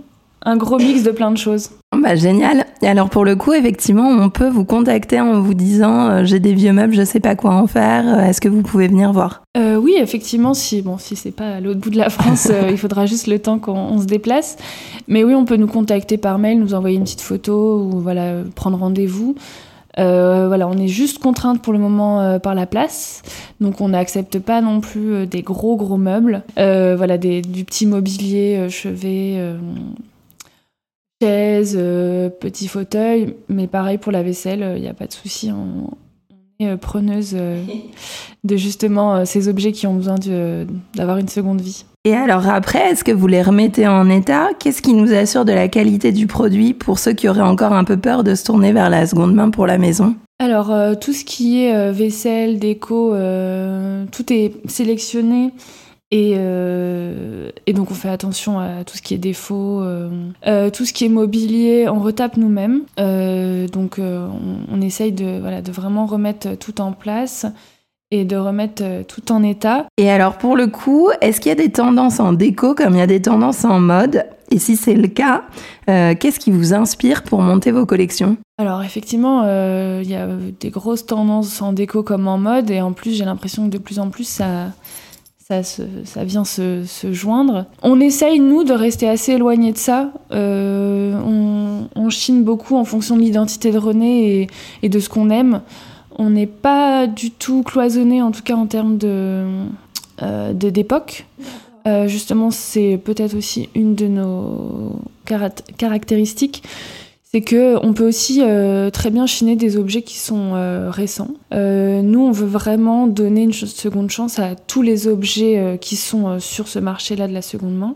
un 0.45 0.57
gros 0.57 0.77
mix 0.77 1.03
de 1.03 1.11
plein 1.11 1.31
de 1.31 1.37
choses. 1.37 1.69
Bah, 1.95 2.15
génial. 2.15 2.65
Et 2.81 2.87
alors 2.87 3.09
pour 3.09 3.23
le 3.23 3.35
coup, 3.35 3.53
effectivement, 3.53 4.09
on 4.09 4.29
peut 4.29 4.49
vous 4.49 4.65
contacter 4.65 5.21
en 5.21 5.39
vous 5.39 5.53
disant 5.53 6.09
euh, 6.09 6.23
j'ai 6.25 6.39
des 6.39 6.53
vieux 6.53 6.73
meubles, 6.73 6.93
je 6.93 7.03
sais 7.03 7.21
pas 7.21 7.35
quoi 7.35 7.51
en 7.53 7.65
faire. 7.67 8.03
Euh, 8.05 8.25
est-ce 8.25 8.41
que 8.41 8.49
vous 8.49 8.61
pouvez 8.61 8.87
venir 8.87 9.13
voir? 9.13 9.43
Euh, 9.57 9.77
Oui, 9.77 9.95
effectivement. 9.97 10.53
Si 10.53 10.81
bon, 10.81 10.97
si 10.97 11.15
c'est 11.15 11.31
pas 11.31 11.55
à 11.55 11.59
l'autre 11.61 11.79
bout 11.79 11.91
de 11.91 11.97
la 11.97 12.09
France, 12.09 12.51
il 12.69 12.77
faudra 12.77 13.05
juste 13.05 13.27
le 13.27 13.39
temps 13.39 13.57
qu'on 13.59 13.99
se 14.01 14.05
déplace. 14.05 14.57
Mais 15.07 15.23
oui, 15.23 15.33
on 15.33 15.45
peut 15.45 15.55
nous 15.55 15.67
contacter 15.67 16.17
par 16.17 16.39
mail, 16.39 16.59
nous 16.59 16.73
envoyer 16.73 16.97
une 16.97 17.03
petite 17.03 17.21
photo 17.21 17.79
ou 17.79 17.99
voilà 17.99 18.41
prendre 18.55 18.77
rendez-vous. 18.77 19.35
voilà, 19.97 20.67
on 20.67 20.77
est 20.77 20.87
juste 20.87 21.19
contrainte 21.19 21.61
pour 21.61 21.71
le 21.71 21.79
moment 21.79 22.39
par 22.39 22.55
la 22.55 22.65
place, 22.65 23.21
donc 23.61 23.79
on 23.79 23.89
n'accepte 23.89 24.39
pas 24.39 24.61
non 24.61 24.81
plus 24.81 25.27
des 25.27 25.41
gros 25.41 25.75
gros 25.77 25.97
meubles. 25.97 26.43
voilà, 26.57 27.17
des, 27.17 27.41
du 27.41 27.63
petit 27.63 27.85
mobilier 27.85 28.67
chevet 28.69 29.39
chaise, 31.23 31.75
euh, 31.79 32.29
petit 32.29 32.67
fauteuil, 32.67 33.35
mais 33.47 33.67
pareil 33.67 33.97
pour 33.97 34.11
la 34.11 34.23
vaisselle, 34.23 34.59
il 34.59 34.63
euh, 34.63 34.79
n'y 34.79 34.89
a 34.89 34.93
pas 34.93 35.07
de 35.07 35.13
souci. 35.13 35.51
On, 35.51 35.89
est 36.59 36.67
euh, 36.67 36.77
preneuse 36.77 37.35
de 38.43 38.57
justement 38.57 39.25
ces 39.25 39.47
objets 39.47 39.71
qui 39.71 39.87
ont 39.87 39.93
besoin 39.93 40.15
d'avoir 40.95 41.17
une 41.17 41.29
seconde 41.29 41.61
vie. 41.61 41.85
Et 42.05 42.13
alors 42.13 42.49
après, 42.49 42.91
est-ce 42.91 43.05
que 43.05 43.13
vous 43.13 43.27
les 43.27 43.41
remettez 43.41 43.87
en 43.87 44.09
état? 44.09 44.49
Qu'est-ce 44.59 44.81
qui 44.81 44.93
nous 44.93 45.13
assure 45.13 45.45
de 45.45 45.53
la 45.53 45.69
qualité 45.69 46.11
du 46.11 46.27
produit 46.27 46.73
pour 46.73 46.99
ceux 46.99 47.13
qui 47.13 47.29
auraient 47.29 47.41
encore 47.41 47.71
un 47.71 47.85
peu 47.85 47.95
peur 47.95 48.25
de 48.25 48.35
se 48.35 48.43
tourner 48.43 48.73
vers 48.73 48.89
la 48.89 49.07
seconde 49.07 49.33
main 49.33 49.49
pour 49.49 49.65
la 49.65 49.77
maison? 49.77 50.15
Alors 50.39 50.73
tout 50.99 51.13
ce 51.13 51.23
qui 51.23 51.63
est 51.63 51.91
vaisselle, 51.93 52.59
déco, 52.59 53.11
tout 54.11 54.33
est 54.33 54.51
sélectionné 54.67 55.53
euh, 56.13 57.49
et, 57.65 57.73
donc 57.73 57.91
on 57.91 57.93
fait 57.93 58.09
attention 58.09 58.59
à 58.59 58.83
tout 58.83 58.97
ce 58.97 59.01
qui 59.01 59.13
est 59.13 59.19
défaut, 59.19 59.81
euh, 59.81 60.09
euh, 60.45 60.69
tout 60.69 60.85
ce 60.85 60.93
qui 60.93 61.05
est 61.05 61.09
mobilier, 61.09 61.87
on 61.89 61.99
retape 61.99 62.37
nous-mêmes. 62.37 62.83
donc 63.71 63.99
on, 63.99 64.81
essaye 64.81 65.11
de, 65.11 65.39
voilà, 65.39 65.61
de 65.61 65.71
vraiment 65.71 66.05
remettre 66.05 66.55
tout 66.57 66.81
en 66.81 66.91
place 66.91 67.45
et 68.11 68.25
de 68.25 68.35
remettre 68.35 68.83
tout 69.07 69.31
en 69.31 69.41
état. 69.41 69.85
Et 69.97 70.11
alors 70.11 70.37
pour 70.37 70.55
le 70.55 70.67
coup, 70.67 71.09
est-ce 71.21 71.41
qu'il 71.41 71.49
y 71.49 71.53
a 71.53 71.55
des 71.55 71.71
tendances 71.71 72.19
en 72.19 72.33
déco 72.33 72.75
comme 72.75 72.93
il 72.93 72.99
y 72.99 73.01
a 73.01 73.07
des 73.07 73.21
tendances 73.21 73.65
en 73.65 73.79
mode? 73.79 74.25
Et 74.51 74.59
si 74.59 74.75
c'est 74.75 74.93
le 74.93 75.07
cas, 75.07 75.45
qu'est-ce 75.87 76.39
qui 76.39 76.51
vous 76.51 76.75
inspire 76.75 77.23
pour 77.23 77.41
monter 77.41 77.71
vos 77.71 77.87
collections? 77.87 78.37
Alors 78.59 78.83
effectivement, 78.83 79.43
il 79.99 80.07
y 80.07 80.15
a 80.15 80.27
des 80.59 80.69
grosses 80.69 81.07
tendances 81.07 81.59
en 81.59 81.73
déco 81.73 82.03
comme 82.03 82.27
en 82.27 82.37
mode, 82.37 82.69
et 82.69 82.81
en 82.81 82.91
plus 82.91 83.13
j'ai 83.13 83.25
l'impression 83.25 83.65
que 83.65 83.71
de 83.71 83.79
plus 83.79 83.97
en 83.97 84.09
plus 84.11 84.27
ça, 84.27 84.67
ça, 85.45 86.23
vient 86.23 86.45
se, 86.45 86.85
joindre. 87.11 87.65
On 87.81 87.99
essaye, 87.99 88.39
nous, 88.39 88.63
de 88.63 88.73
rester 88.73 89.09
assez 89.09 89.33
éloigné 89.33 89.73
de 89.73 89.77
ça. 89.77 90.11
Euh, 90.31 91.13
on, 91.95 92.09
chine 92.09 92.43
beaucoup 92.43 92.75
en 92.75 92.85
fonction 92.85 93.15
de 93.15 93.21
l'identité 93.21 93.71
de 93.71 93.77
René 93.79 94.47
et, 94.83 94.89
de 94.89 94.99
ce 94.99 95.09
qu'on 95.09 95.31
aime. 95.31 95.61
On 96.17 96.29
n'est 96.29 96.47
pas 96.47 97.07
du 97.07 97.31
tout 97.31 97.63
cloisonné, 97.63 98.21
en 98.21 98.31
tout 98.31 98.43
cas 98.43 98.55
en 98.55 98.67
termes 98.67 98.97
de 98.97 99.45
euh, 100.21 100.53
d'époque. 100.53 101.25
Euh, 101.87 102.07
justement, 102.07 102.51
c'est 102.51 102.99
peut-être 103.03 103.35
aussi 103.35 103.69
une 103.73 103.95
de 103.95 104.07
nos 104.07 104.99
caractéristiques 105.77 106.63
c'est 107.33 107.41
que 107.41 107.83
on 107.83 107.93
peut 107.93 108.07
aussi 108.07 108.41
euh, 108.43 108.91
très 108.91 109.09
bien 109.09 109.25
chiner 109.25 109.55
des 109.55 109.75
objets 109.75 110.03
qui 110.03 110.19
sont 110.19 110.53
euh, 110.53 110.91
récents. 110.91 111.31
Euh, 111.53 112.03
nous, 112.03 112.19
on 112.19 112.31
veut 112.31 112.45
vraiment 112.45 113.07
donner 113.07 113.41
une 113.41 113.53
seconde 113.53 114.11
chance 114.11 114.37
à 114.37 114.55
tous 114.55 114.83
les 114.83 115.07
objets 115.07 115.79
qui 115.81 115.95
sont 115.95 116.39
sur 116.39 116.67
ce 116.67 116.77
marché-là 116.77 117.27
de 117.27 117.33
la 117.33 117.41
seconde 117.41 117.75
main, 117.75 117.95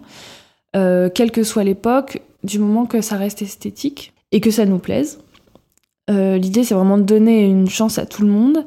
quelle 1.13 1.31
que 1.31 1.43
soit 1.43 1.63
l'époque, 1.63 2.21
du 2.43 2.59
moment 2.59 2.85
que 2.85 3.01
ça 3.01 3.15
reste 3.15 3.41
esthétique 3.41 4.13
et 4.31 4.41
que 4.41 4.51
ça 4.51 4.65
nous 4.65 4.79
plaise. 4.79 5.19
L'idée, 6.09 6.63
c'est 6.63 6.73
vraiment 6.73 6.97
de 6.97 7.03
donner 7.03 7.45
une 7.45 7.69
chance 7.69 7.97
à 7.99 8.05
tout 8.05 8.23
le 8.23 8.29
monde. 8.29 8.65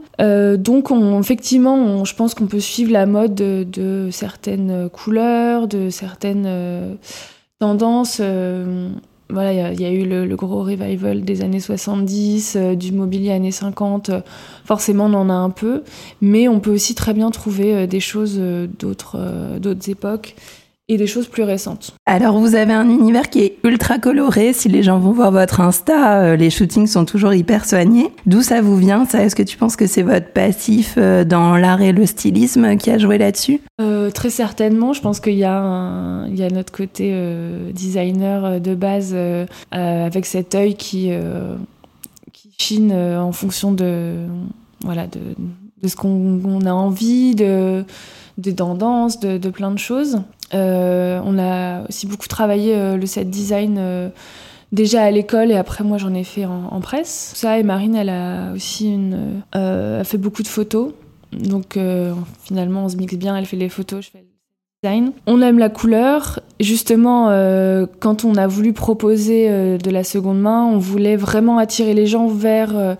donc, 0.63 0.91
on, 0.91 1.21
effectivement, 1.21 2.05
je 2.05 2.15
pense 2.15 2.35
qu'on 2.35 2.47
peut 2.47 2.61
suivre 2.61 2.93
la 2.93 3.07
mode 3.07 3.35
de, 3.35 3.65
de 3.65 4.09
certaines 4.13 4.89
couleurs, 4.91 5.69
de 5.69 5.91
certaines 5.91 6.99
tendances 7.59 8.21
voilà, 9.33 9.73
il 9.73 9.81
y, 9.81 9.85
a 9.85 9.91
eu 9.91 10.05
le, 10.05 10.37
gros 10.37 10.63
revival 10.63 11.23
des 11.23 11.43
années 11.43 11.61
70, 11.61 12.57
euh, 12.57 12.75
du 12.75 12.93
mobilier 12.93 13.33
années 13.33 13.51
50. 13.51 14.11
Euh, 14.11 14.21
forcément, 14.65 15.07
on 15.07 15.15
en 15.15 15.31
a 15.31 15.35
un 15.35 15.51
peu, 15.51 15.83
mais 16.21 16.49
on 16.49 16.61
peut 16.61 16.71
aussi 16.71 16.95
très 16.95 17.15
bien 17.15 17.31
trouver 17.31 17.75
euh, 17.75 17.87
des 17.87 18.01
choses 18.01 18.41
d'autres 18.79 19.59
d'autres 19.59 19.89
époques 19.91 20.35
et 20.91 20.97
des 20.97 21.07
choses 21.07 21.29
plus 21.29 21.45
récentes. 21.45 21.93
Alors 22.05 22.37
vous 22.37 22.57
avez 22.57 22.73
un 22.73 22.91
univers 22.91 23.31
qui 23.31 23.43
est 23.43 23.59
ultra 23.63 23.99
coloré. 23.99 24.53
Si 24.53 24.69
les 24.69 24.83
gens 24.83 24.99
vont 24.99 25.13
voir 25.13 25.31
votre 25.31 25.61
Insta, 25.61 26.21
euh, 26.21 26.37
les 26.37 26.51
shootings 26.51 26.89
sont 26.89 27.05
toujours 27.05 27.33
hyper 27.33 27.65
soignés. 27.65 28.11
D'où 28.27 28.43
ça 28.43 28.61
vous 28.61 28.77
vient 28.77 29.05
Ça, 29.05 29.23
est-ce 29.23 29.37
que 29.37 29.45
tu 29.45 29.57
penses 29.57 29.77
que 29.77 29.87
c'est 29.87 30.03
votre 30.03 30.33
passif 30.33 30.97
euh, 30.99 31.25
dans 31.25 31.57
l'art 31.57 31.81
et 31.81 31.93
le 31.93 32.05
stylisme 32.07 32.77
qui 32.77 32.91
a 32.91 32.99
joué 32.99 33.19
là-dessus? 33.19 33.61
Euh, 33.81 34.11
Très 34.11 34.31
certainement. 34.31 34.93
Je 34.93 35.01
pense 35.01 35.21
qu'il 35.21 35.35
y 35.35 35.45
a 35.45 36.25
il 36.27 36.37
y 36.37 36.43
a 36.43 36.51
notre 36.51 36.73
côté 36.73 37.15
designer 37.73 38.61
de 38.61 38.75
base 38.75 39.17
avec 39.71 40.27
cet 40.27 40.57
œil 40.57 40.75
qui 40.75 41.13
qui 42.33 42.51
chine 42.59 42.93
en 42.93 43.31
fonction 43.31 43.71
de 43.71 44.15
voilà 44.85 45.07
de, 45.07 45.21
de 45.83 45.89
ce 45.89 45.97
qu'on 45.97 46.61
a 46.67 46.73
envie 46.73 47.35
de 47.35 47.85
des 48.41 48.55
tendances, 48.55 49.21
de, 49.21 49.51
plein 49.51 49.71
de 49.71 49.79
choses. 49.79 50.23
Euh, 50.55 51.21
on 51.25 51.39
a 51.39 51.87
aussi 51.89 52.07
beaucoup 52.07 52.27
travaillé 52.27 52.75
euh, 52.75 52.97
le 52.97 53.07
set 53.07 53.31
design 53.31 53.77
euh, 53.79 54.09
déjà 54.73 55.03
à 55.05 55.11
l'école 55.13 55.53
et 55.53 55.57
après 55.57 55.85
moi 55.85 55.99
j'en 55.99 56.15
ai 56.15 56.25
fait 56.25 56.45
en, 56.45 56.81
presse. 56.81 57.33
Ça 57.35 57.59
et 57.59 57.63
Marine 57.63 57.95
elle 57.95 58.09
a 58.09 58.53
aussi 58.53 58.93
une, 58.93 59.43
a 59.53 60.03
fait 60.05 60.19
beaucoup 60.19 60.43
de 60.43 60.49
photos. 60.49 60.93
Donc 61.33 61.79
finalement 62.43 62.85
on 62.85 62.89
se 62.89 62.97
mixe 62.97 63.15
bien, 63.15 63.37
elle 63.37 63.47
fait 63.47 63.57
les 63.57 63.69
photos, 63.69 64.05
je 64.07 64.11
fais 64.11 64.19
le 64.19 64.25
design. 64.83 65.13
On 65.27 65.41
aime 65.43 65.59
la 65.59 65.69
couleur. 65.69 66.41
Justement, 66.59 67.27
quand 68.01 68.25
on 68.25 68.35
a 68.35 68.47
voulu 68.49 68.73
proposer 68.73 69.79
de 69.79 69.91
la 69.91 70.03
seconde 70.03 70.41
main, 70.41 70.65
on 70.65 70.79
voulait 70.79 71.17
vraiment 71.17 71.59
attirer 71.59 71.95
les 71.95 72.07
gens 72.07 72.27
vers 72.27 72.97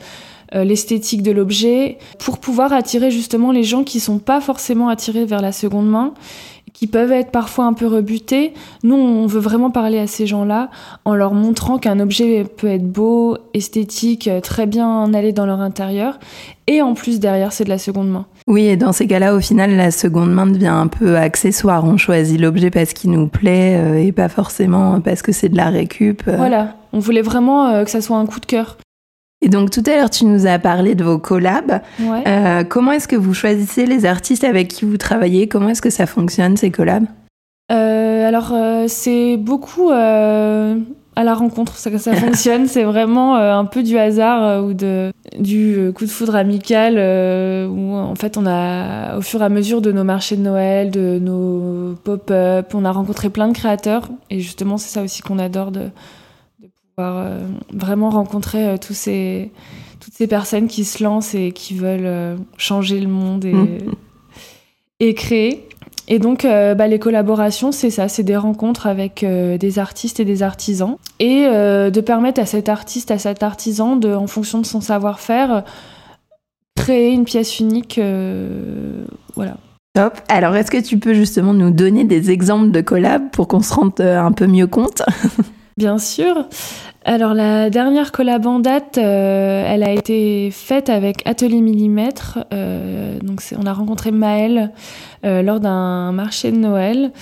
l'esthétique 0.53 1.23
de 1.23 1.31
l'objet 1.31 1.99
pour 2.19 2.39
pouvoir 2.39 2.73
attirer 2.73 3.11
justement 3.11 3.53
les 3.53 3.63
gens 3.63 3.85
qui 3.85 4.01
sont 4.01 4.19
pas 4.19 4.41
forcément 4.41 4.89
attirés 4.89 5.25
vers 5.25 5.41
la 5.41 5.53
seconde 5.53 5.89
main 5.89 6.13
qui 6.73 6.87
peuvent 6.87 7.13
être 7.13 7.31
parfois 7.31 7.67
un 7.67 7.73
peu 7.73 7.87
rebutés. 7.87 8.55
Nous, 8.85 8.95
on 8.95 9.27
veut 9.27 9.41
vraiment 9.41 9.71
parler 9.71 9.99
à 9.99 10.07
ces 10.07 10.27
gens-là 10.27 10.71
en 11.05 11.15
leur 11.15 11.35
montrant 11.35 11.79
qu'un 11.79 12.01
objet 12.01 12.45
peut 12.45 12.69
être 12.69 12.87
beau, 12.87 13.37
esthétique, 13.55 14.29
euh, 14.29 14.41
très 14.41 14.67
bien 14.67 15.13
aller 15.13 15.33
dans 15.33 15.47
leur 15.47 15.61
intérieur. 15.61 16.19
Et 16.67 16.83
en 16.83 16.95
plus, 16.95 17.21
derrière, 17.21 17.53
c'est 17.53 17.65
de 17.65 17.69
la 17.69 17.79
seconde 17.79 18.11
main. 18.11 18.27
Oui, 18.47 18.67
et 18.67 18.77
dans 18.77 18.93
ces 18.93 19.07
cas-là, 19.07 19.35
au 19.35 19.41
final, 19.41 19.77
la 19.77 19.91
seconde 19.91 20.33
main 20.33 20.47
devient 20.47 20.69
un 20.69 20.87
peu 20.87 21.17
accessoire. 21.17 21.85
On 21.85 21.97
choisit 21.97 22.41
l'objet 22.41 22.71
parce 22.71 22.93
qu'il 22.93 23.11
nous 23.11 23.27
plaît 23.27 23.77
euh, 23.79 24.03
et 24.03 24.13
pas 24.13 24.29
forcément 24.29 25.01
parce 25.01 25.23
que 25.23 25.33
c'est 25.33 25.49
de 25.49 25.57
la 25.57 25.71
récup. 25.71 26.23
Euh. 26.29 26.37
Voilà, 26.37 26.77
on 26.93 26.99
voulait 26.99 27.23
vraiment 27.23 27.85
que 27.85 27.91
ça 27.91 28.01
soit 28.01 28.17
un 28.17 28.27
coup 28.27 28.41
de 28.41 28.47
cœur. 28.47 28.79
Et 29.43 29.49
donc 29.49 29.71
tout 29.71 29.83
à 29.87 29.97
l'heure, 29.97 30.11
tu 30.11 30.27
nous 30.27 30.47
as 30.47 30.59
parlé 30.59 30.95
de 30.95 31.03
vos 31.03 31.19
collabs. 31.19 31.81
Ouais. 32.01 32.23
Euh, 32.27 32.65
comment 32.65 32.93
est-ce 32.93 33.09
que 33.09 33.17
vous 33.17 33.33
choisissez 33.33 33.87
les 33.87 34.05
artistes 34.05 34.45
avec 34.45 34.69
qui 34.69 34.85
vous 34.85 34.99
travaillez? 34.99 35.49
Comment 35.49 35.71
est-ce 35.71 35.83
que 35.83 35.91
ça 35.91 36.07
fonctionne 36.07 36.57
ces 36.57 36.71
collabs? 36.71 37.07
Euh, 37.73 38.29
alors, 38.29 38.53
euh, 38.53 38.85
c'est 38.87 39.39
beaucoup 39.39 39.91
à 39.91 41.25
la 41.25 41.35
rencontre, 41.35 41.77
ça, 41.77 41.97
ça 41.99 42.13
fonctionne. 42.17 42.67
c'est 42.67 42.85
vraiment 42.85 43.37
un 43.37 43.65
peu 43.65 43.83
du 43.83 43.97
hasard 43.97 44.63
ou 44.65 44.75
de, 44.75 45.11
du 45.39 45.91
coup 45.95 46.05
de 46.05 46.11
foudre 46.11 46.37
amical 46.37 46.95
où 47.69 47.95
en 47.95 48.15
fait, 48.15 48.37
on 48.37 48.45
a, 48.47 49.17
au 49.17 49.23
fur 49.23 49.41
et 49.41 49.45
à 49.45 49.49
mesure 49.49 49.81
de 49.81 49.91
nos 49.91 50.05
marchés 50.05 50.37
de 50.37 50.43
Noël, 50.43 50.91
de 50.91 51.19
nos 51.19 51.95
pop-up, 52.05 52.75
on 52.75 52.85
a 52.85 52.93
rencontré 52.93 53.31
plein 53.31 53.49
de 53.49 53.55
créateurs. 53.55 54.11
Et 54.29 54.41
justement, 54.41 54.77
c'est 54.77 54.91
ça 54.91 55.03
aussi 55.03 55.23
qu'on 55.23 55.39
adore 55.39 55.71
de 55.71 55.89
pouvoir 57.01 57.19
euh, 57.19 57.39
vraiment 57.73 58.11
rencontrer 58.11 58.67
euh, 58.67 58.77
tous 58.77 58.95
ces, 58.95 59.51
toutes 60.01 60.15
ces 60.15 60.27
personnes 60.27 60.69
qui 60.69 60.85
se 60.85 61.03
lancent 61.03 61.35
et 61.35 61.53
qui 61.53 61.75
veulent 61.75 62.01
euh, 62.05 62.37
changer 62.57 63.01
le 63.01 63.09
monde 63.09 63.45
et, 63.45 63.79
et 65.01 65.15
créer. 65.15 65.67
Et 66.13 66.19
donc, 66.19 66.45
euh, 66.45 66.75
bah, 66.75 66.89
les 66.89 66.99
collaborations, 66.99 67.71
c'est 67.71 67.91
ça, 67.91 68.09
c'est 68.09 68.25
des 68.25 68.37
rencontres 68.37 68.89
avec 68.89 69.23
euh, 69.23 69.59
des 69.59 69.79
artistes 69.79 70.19
et 70.19 70.25
des 70.25 70.43
artisans, 70.43 70.97
et 71.21 71.47
euh, 71.47 71.91
de 71.91 72.01
permettre 72.01 72.41
à 72.41 72.47
cet 72.47 72.69
artiste, 72.69 73.13
à 73.13 73.19
cet 73.19 73.45
artisan, 73.45 73.95
de, 73.95 74.13
en 74.13 74.27
fonction 74.27 74.59
de 74.61 74.67
son 74.67 74.81
savoir-faire, 74.81 75.63
créer 76.75 77.13
une 77.13 77.25
pièce 77.25 77.61
unique. 77.61 78.01
voilà. 79.37 79.57
Top. 79.95 80.15
Alors, 80.29 80.57
est-ce 80.57 80.73
que 80.73 80.83
tu 80.83 80.99
peux 80.99 81.15
justement 81.15 81.55
nous 81.55 81.71
donner 81.71 82.03
des 82.03 82.33
exemples 82.33 82.73
de 82.73 82.81
collabs 82.81 83.31
pour 83.31 83.47
qu'on 83.47 83.61
se 83.61 83.73
rende 83.73 84.01
un 84.01 84.33
peu 84.33 84.49
mieux 84.49 84.67
compte? 84.67 85.03
Bien 85.81 85.97
sûr. 85.97 86.45
Alors 87.07 87.33
la 87.33 87.71
dernière 87.71 88.13
collab 88.13 88.47
en 88.47 88.59
date, 88.59 88.99
euh, 88.99 89.65
elle 89.67 89.83
a 89.83 89.95
été 89.95 90.51
faite 90.51 90.91
avec 90.91 91.27
Atelier 91.27 91.63
Millimètre. 91.63 92.41
Euh, 92.53 93.19
donc 93.21 93.41
on 93.59 93.65
a 93.65 93.73
rencontré 93.73 94.11
Maëlle 94.11 94.73
euh, 95.25 95.41
lors 95.41 95.59
d'un 95.59 96.13
marché 96.13 96.53
de 96.53 96.59
Noël. 96.59 97.13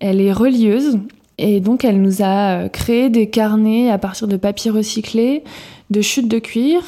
Elle 0.00 0.20
est 0.20 0.32
relieuse 0.32 0.98
et 1.38 1.60
donc 1.60 1.84
elle 1.84 2.02
nous 2.02 2.20
a 2.24 2.68
créé 2.70 3.08
des 3.08 3.30
carnets 3.30 3.88
à 3.88 3.98
partir 3.98 4.26
de 4.26 4.36
papier 4.36 4.72
recyclé, 4.72 5.44
de 5.90 6.00
chutes 6.00 6.26
de 6.26 6.40
cuir 6.40 6.82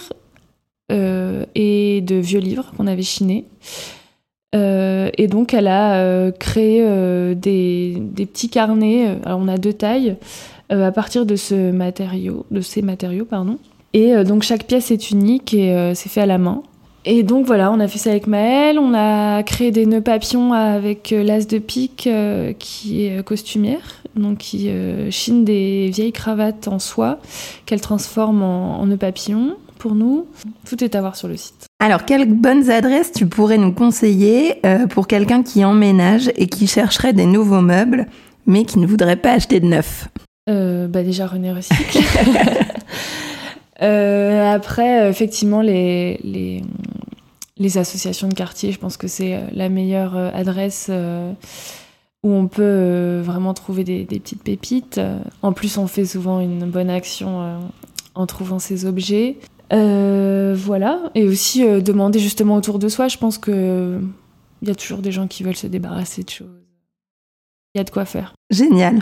et 0.90 2.00
de 2.04 2.16
vieux 2.16 2.40
livres 2.40 2.72
qu'on 2.76 2.88
avait 2.88 3.02
chinés. 3.02 3.44
Et 4.52 5.26
donc 5.28 5.54
elle 5.54 5.68
a 5.68 6.32
créé 6.32 6.82
des, 7.36 7.98
des 8.00 8.26
petits 8.26 8.48
carnets. 8.48 9.16
Alors 9.24 9.38
on 9.40 9.46
a 9.46 9.58
deux 9.58 9.72
tailles 9.72 10.16
à 10.70 10.92
partir 10.92 11.26
de 11.26 11.36
ce 11.36 11.70
matériau, 11.72 12.46
de 12.50 12.60
ces 12.60 12.82
matériaux, 12.82 13.24
pardon. 13.24 13.58
Et 13.92 14.14
euh, 14.14 14.24
donc 14.24 14.42
chaque 14.42 14.64
pièce 14.64 14.90
est 14.90 15.10
unique 15.10 15.52
et 15.52 15.74
euh, 15.74 15.94
c'est 15.94 16.08
fait 16.08 16.20
à 16.20 16.26
la 16.26 16.38
main. 16.38 16.62
Et 17.06 17.22
donc 17.22 17.46
voilà, 17.46 17.72
on 17.72 17.80
a 17.80 17.88
fait 17.88 17.98
ça 17.98 18.10
avec 18.10 18.26
Maëlle, 18.26 18.78
on 18.78 18.92
a 18.94 19.42
créé 19.42 19.70
des 19.70 19.86
nœuds 19.86 20.02
papillons 20.02 20.52
avec 20.52 21.12
euh, 21.12 21.22
l'as 21.24 21.46
de 21.46 21.58
pique 21.58 22.06
euh, 22.06 22.52
qui 22.52 23.06
est 23.06 23.18
euh, 23.18 23.22
costumière, 23.22 24.02
donc 24.16 24.38
qui 24.38 24.68
euh, 24.68 25.10
chine 25.10 25.44
des 25.44 25.88
vieilles 25.90 26.12
cravates 26.12 26.68
en 26.68 26.78
soie 26.78 27.18
qu'elle 27.64 27.80
transforme 27.80 28.42
en, 28.42 28.80
en 28.80 28.86
nœuds 28.86 28.98
papillons 28.98 29.56
pour 29.78 29.94
nous. 29.94 30.26
Tout 30.68 30.84
est 30.84 30.94
à 30.94 31.00
voir 31.00 31.16
sur 31.16 31.26
le 31.26 31.38
site. 31.38 31.64
Alors, 31.82 32.04
quelles 32.04 32.30
bonnes 32.30 32.70
adresses 32.70 33.12
tu 33.12 33.24
pourrais 33.24 33.56
nous 33.56 33.72
conseiller 33.72 34.56
euh, 34.66 34.86
pour 34.86 35.06
quelqu'un 35.06 35.42
qui 35.42 35.64
emménage 35.64 36.30
et 36.36 36.48
qui 36.48 36.66
chercherait 36.66 37.14
des 37.14 37.24
nouveaux 37.24 37.62
meubles, 37.62 38.06
mais 38.46 38.64
qui 38.66 38.78
ne 38.78 38.86
voudrait 38.86 39.16
pas 39.16 39.32
acheter 39.32 39.58
de 39.58 39.66
neuf? 39.66 40.06
Euh, 40.48 40.88
bah 40.88 41.02
déjà 41.02 41.26
René 41.26 41.52
Recycle. 41.52 41.98
Euh, 43.82 44.52
après, 44.52 45.08
effectivement, 45.08 45.62
les, 45.62 46.20
les, 47.56 47.78
associations 47.78 48.28
de 48.28 48.34
quartier, 48.34 48.72
je 48.72 48.78
pense 48.78 48.98
que 48.98 49.08
c'est 49.08 49.36
euh, 49.36 49.40
la 49.52 49.70
meilleure 49.70 50.14
adresse 50.14 50.90
où 52.22 52.30
on 52.30 52.46
peut 52.46 53.22
vraiment 53.24 53.54
trouver 53.54 53.82
des, 53.82 54.04
des 54.04 54.20
petites 54.20 54.42
pépites. 54.42 55.00
En 55.40 55.54
plus, 55.54 55.78
on 55.78 55.86
fait 55.86 56.04
souvent 56.04 56.40
une 56.40 56.66
bonne 56.66 56.90
action 56.90 57.58
en 58.14 58.26
trouvant 58.26 58.58
ces 58.58 58.84
objets. 58.84 59.38
Voilà. 59.70 61.10
Et 61.14 61.26
aussi 61.26 61.62
demander 61.80 62.18
justement 62.18 62.56
autour 62.56 62.78
de 62.78 62.90
soi. 62.90 63.08
Je 63.08 63.16
pense 63.16 63.38
que 63.38 63.98
il 64.60 64.68
y 64.68 64.70
a 64.70 64.74
toujours 64.74 64.98
des 64.98 65.10
gens 65.10 65.26
qui 65.26 65.42
veulent 65.42 65.56
se 65.56 65.68
débarrasser 65.68 66.22
de 66.22 66.28
choses. 66.28 66.69
Il 67.74 67.78
y 67.78 67.80
a 67.80 67.84
de 67.84 67.90
quoi 67.90 68.04
faire. 68.04 68.34
Génial. 68.50 68.98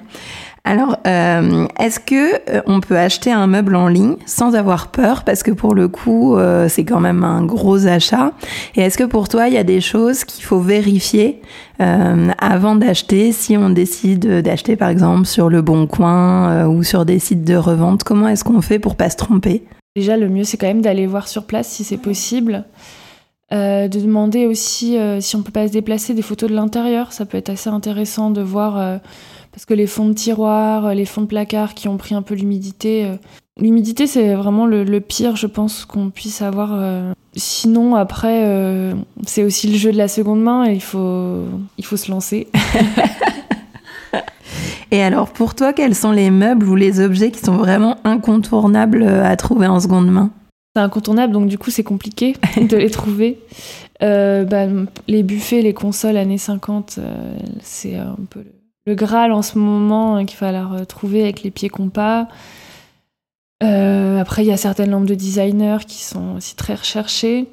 Alors, 0.65 0.99
euh, 1.07 1.67
est-ce 1.81 1.99
que 1.99 2.35
euh, 2.51 2.61
on 2.67 2.81
peut 2.81 2.99
acheter 2.99 3.33
un 3.33 3.47
meuble 3.47 3.75
en 3.75 3.89
ligne 3.89 4.17
sans 4.27 4.55
avoir 4.55 4.89
peur? 4.89 5.25
Parce 5.25 5.43
que 5.43 5.51
pour 5.51 5.75
le 5.75 5.89
coup, 5.89 6.37
euh, 6.37 6.69
c'est 6.69 6.85
quand 6.85 7.01
même 7.01 7.25
un 7.25 7.43
gros 7.47 7.87
achat. 7.87 8.33
Et 8.75 8.83
est-ce 8.83 8.99
que 8.99 9.05
pour 9.05 9.31
toi, 9.31 9.49
il 9.49 9.55
y 9.55 9.57
a 9.57 9.65
des 9.65 9.81
choses 9.81 10.25
qu'il 10.25 10.45
faut 10.45 10.61
vérifier 10.61 11.41
euh, 11.81 12.29
avant 12.39 12.77
d'acheter? 12.77 13.33
Si 13.33 13.57
on 13.57 13.71
décide 13.71 14.43
d'acheter, 14.43 14.77
par 14.77 14.91
exemple, 14.91 15.25
sur 15.25 15.49
le 15.49 15.63
Bon 15.63 15.87
Coin 15.87 16.51
euh, 16.51 16.67
ou 16.67 16.83
sur 16.83 17.07
des 17.07 17.19
sites 17.19 17.45
de 17.45 17.57
revente, 17.57 18.05
comment 18.05 18.29
est-ce 18.29 18.45
qu'on 18.45 18.61
fait 18.61 18.79
pour 18.79 18.97
pas 18.97 19.09
se 19.09 19.17
tromper? 19.17 19.65
Déjà, 19.97 20.19
le 20.19 20.29
mieux, 20.29 20.45
c'est 20.45 20.59
quand 20.59 20.67
même 20.67 20.83
d'aller 20.83 21.07
voir 21.07 21.27
sur 21.27 21.47
place 21.47 21.69
si 21.69 21.85
c'est 21.85 21.97
possible. 21.97 22.67
Euh, 23.51 23.89
de 23.89 23.99
demander 23.99 24.45
aussi 24.45 24.99
euh, 24.99 25.23
si 25.23 25.35
on 25.35 25.43
peut 25.43 25.51
pas 25.53 25.67
se 25.69 25.73
déplacer 25.73 26.13
des 26.13 26.21
photos 26.21 26.51
de 26.51 26.55
l'intérieur. 26.55 27.13
Ça 27.15 27.25
peut 27.25 27.39
être 27.39 27.49
assez 27.49 27.71
intéressant 27.71 28.31
de 28.31 28.43
voir, 28.43 28.79
euh, 28.79 28.99
parce 29.53 29.65
que 29.65 29.73
les 29.73 29.87
fonds 29.87 30.07
de 30.09 30.13
tiroirs, 30.13 30.85
euh, 30.87 30.93
les 30.95 31.07
fonds 31.07 31.23
de 31.23 31.27
placard 31.27 31.73
qui 31.73 31.89
ont 31.89 31.97
pris 31.97 32.15
un 32.15 32.21
peu 32.23 32.35
l'humidité. 32.35 33.07
euh, 33.07 33.17
L'humidité, 33.59 34.07
c'est 34.07 34.35
vraiment 34.35 34.67
le, 34.67 34.85
le 34.85 35.01
pire, 35.01 35.35
je 35.37 35.47
pense, 35.47 35.87
qu'on 35.87 36.11
puisse 36.11 36.43
avoir. 36.43 36.73
euh. 36.75 37.13
Sinon, 37.35 37.95
après, 37.97 38.93
c'est 39.27 39.45
aussi 39.45 39.69
le 39.69 39.77
jeu 39.77 39.93
de 39.93 39.99
la 39.99 40.09
seconde 40.09 40.43
main 40.43 40.65
et 40.69 40.73
il 40.75 40.83
faut, 40.83 41.43
il 41.77 41.85
faut 41.85 41.97
se 41.97 42.11
lancer. 42.11 42.49
Et 44.91 45.03
alors, 45.03 45.31
pour 45.31 45.55
toi, 45.55 45.73
quels 45.73 45.95
sont 45.95 46.13
les 46.13 46.31
meubles 46.31 46.67
ou 46.67 46.75
les 46.75 47.01
objets 47.01 47.31
qui 47.31 47.41
sont 47.41 47.57
vraiment 47.57 47.97
incontournables 48.05 49.03
à 49.05 49.37
trouver 49.37 49.67
en 49.67 49.81
seconde 49.81 50.11
main? 50.11 50.31
Incontournable, 50.83 51.33
donc 51.33 51.49
du 51.49 51.59
coup, 51.59 51.71
c'est 51.71 51.85
compliqué 51.85 52.35
de 52.61 52.77
les 52.77 52.91
trouver. 52.91 53.39
Euh, 54.01 54.45
bah, 54.45 54.69
les 55.09 55.25
buffets, 55.25 55.61
les 55.61 55.75
consoles 55.75 56.17
années 56.17 56.39
50, 56.39 56.99
euh, 56.99 57.37
c'est 57.61 57.97
un 57.97 58.15
peu 58.31 58.45
le, 58.87 58.95
Graal 58.95 59.33
en 59.33 59.43
ce 59.43 59.59
moment 59.59 60.15
hein, 60.15 60.25
qu'il 60.25 60.39
va 60.39 60.53
falloir 60.53 60.87
trouver 60.87 61.25
avec 61.25 61.43
les 61.43 61.51
pieds 61.51 61.69
compas. 61.69 62.29
Euh, 63.63 64.21
après, 64.21 64.45
il 64.45 64.47
y 64.47 64.53
a 64.53 64.57
certaines 64.57 64.91
lampes 64.91 65.07
de 65.07 65.15
designer 65.15 65.85
qui 65.85 66.05
sont 66.05 66.37
aussi 66.37 66.55
très 66.55 66.75
recherchées. 66.75 67.49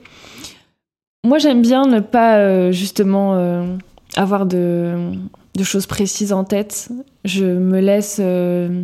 Moi, 1.25 1.39
j'aime 1.39 1.61
bien 1.61 1.85
ne 1.87 1.99
pas 1.99 2.37
euh, 2.37 2.71
justement 2.71 3.33
euh, 3.33 3.75
avoir 4.15 4.45
de, 4.45 5.13
de 5.55 5.63
choses 5.63 5.87
précises 5.87 6.31
en 6.31 6.43
tête. 6.43 6.89
Je 7.23 7.45
me 7.45 7.79
laisse 7.79 8.17
euh, 8.19 8.83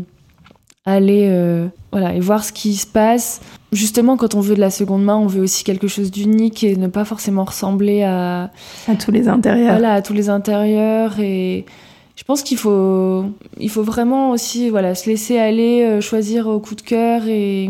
aller 0.86 1.28
euh, 1.30 1.68
voilà, 1.92 2.16
et 2.16 2.20
voir 2.20 2.44
ce 2.44 2.52
qui 2.52 2.76
se 2.76 2.88
passe. 2.88 3.42
Justement, 3.72 4.18
quand 4.18 4.36
on 4.36 4.42
veut 4.42 4.56
de 4.56 4.60
la 4.60 4.70
seconde 4.70 5.04
main, 5.04 5.16
on 5.16 5.28
veut 5.28 5.42
aussi 5.42 5.64
quelque 5.64 5.88
chose 5.88 6.12
d'unique 6.12 6.64
et 6.64 6.76
ne 6.76 6.88
pas 6.88 7.06
forcément 7.06 7.46
ressembler 7.46 8.04
à, 8.04 8.52
À 8.88 8.96
tous 8.96 9.12
les 9.12 9.30
intérieurs. 9.30 9.72
voilà, 9.72 9.94
à 9.94 10.02
tous 10.02 10.12
les 10.14 10.30
intérieurs. 10.30 11.20
Et 11.22 11.66
je 12.18 12.24
pense 12.26 12.44
qu'il 12.44 12.58
faut, 12.58 13.24
il 13.60 13.70
faut 13.70 13.84
vraiment 13.84 14.32
aussi 14.32 14.70
voilà, 14.70 14.94
se 14.94 15.10
laisser 15.10 15.38
aller, 15.38 15.84
euh, 15.84 16.02
choisir 16.02 16.48
au 16.48 16.60
coup 16.60 16.76
de 16.76 16.82
cœur 16.82 17.22
et, 17.28 17.70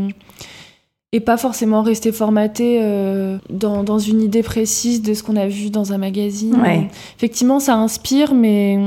et 1.11 1.19
pas 1.19 1.37
forcément 1.37 1.83
rester 1.83 2.11
formaté 2.11 2.79
euh, 2.81 3.37
dans, 3.51 3.83
dans 3.83 3.99
une 3.99 4.23
idée 4.23 4.41
précise 4.41 5.03
de 5.03 5.13
ce 5.13 5.21
qu'on 5.21 5.35
a 5.35 5.47
vu 5.47 5.69
dans 5.69 5.93
un 5.93 5.99
magazine. 5.99 6.59
Ouais. 6.59 6.87
Effectivement, 7.15 7.59
ça 7.59 7.75
inspire, 7.75 8.33
mais 8.33 8.79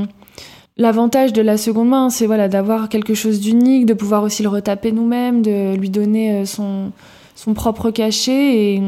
l'avantage 0.77 1.33
de 1.33 1.41
la 1.41 1.57
seconde 1.57 1.89
main, 1.89 2.09
c'est 2.09 2.25
voilà, 2.25 2.47
d'avoir 2.47 2.89
quelque 2.89 3.13
chose 3.13 3.39
d'unique, 3.39 3.85
de 3.85 3.93
pouvoir 3.93 4.23
aussi 4.23 4.43
le 4.43 4.49
retaper 4.49 4.91
nous-mêmes, 4.91 5.41
de 5.41 5.75
lui 5.75 5.89
donner 5.89 6.31
euh, 6.31 6.45
son, 6.45 6.91
son 7.35 7.53
propre 7.53 7.91
cachet. 7.91 8.55
Et, 8.55 8.81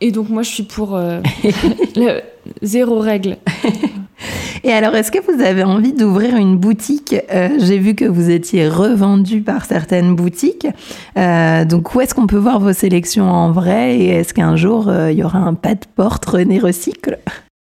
et 0.00 0.10
donc, 0.12 0.28
moi, 0.28 0.42
je 0.42 0.50
suis 0.50 0.62
pour 0.62 0.96
euh, 0.96 1.20
le 1.96 2.20
zéro 2.62 2.98
règle. 2.98 3.36
Et 4.62 4.72
alors, 4.72 4.94
est-ce 4.94 5.10
que 5.10 5.18
vous 5.18 5.42
avez 5.42 5.64
envie 5.64 5.94
d'ouvrir 5.94 6.36
une 6.36 6.58
boutique? 6.58 7.14
Euh, 7.32 7.48
J'ai 7.60 7.78
vu 7.78 7.94
que 7.94 8.04
vous 8.04 8.28
étiez 8.28 8.68
revendu 8.68 9.40
par 9.40 9.64
certaines 9.64 10.14
boutiques. 10.14 10.66
Euh, 11.16 11.64
donc, 11.64 11.94
où 11.94 12.00
est-ce 12.02 12.14
qu'on 12.14 12.26
peut 12.26 12.36
voir 12.36 12.60
vos 12.60 12.74
sélections 12.74 13.30
en 13.30 13.52
vrai? 13.52 13.96
Et 13.96 14.08
est-ce 14.08 14.34
qu'un 14.34 14.56
jour, 14.56 14.92
il 15.10 15.16
y 15.16 15.24
aura 15.24 15.38
un 15.38 15.54
pas 15.54 15.74
de 15.74 15.86
porte 15.96 16.26
René 16.26 16.58
Recycle 16.58 17.18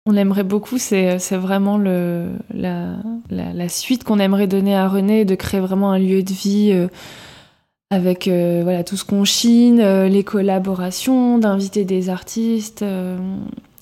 On 0.07 0.13
l'aimerait 0.13 0.45
beaucoup, 0.45 0.77
c'est 0.77 1.19
c'est 1.19 1.37
vraiment 1.37 1.79
la, 1.79 3.69
suite 3.69 4.05
qu'on 4.05 4.19
aimerait 4.19 4.47
donner 4.47 4.77
à 4.77 4.87
René, 4.87 5.25
de 5.25 5.35
créer 5.35 5.61
vraiment 5.61 5.93
un 5.93 5.99
lieu 5.99 6.23
de 6.23 6.33
vie 6.33 6.73
euh, 6.73 6.89
avec 7.95 8.29
euh, 8.29 8.61
voilà, 8.63 8.85
tout 8.85 8.97
ce 8.97 9.05
qu'on 9.05 9.25
chine, 9.25 9.81
euh, 9.81 10.09
les 10.09 10.25
collaborations, 10.25 11.39
d'inviter 11.39 11.85
des 11.85 12.09
artistes 12.09 12.83
euh, 12.83 13.17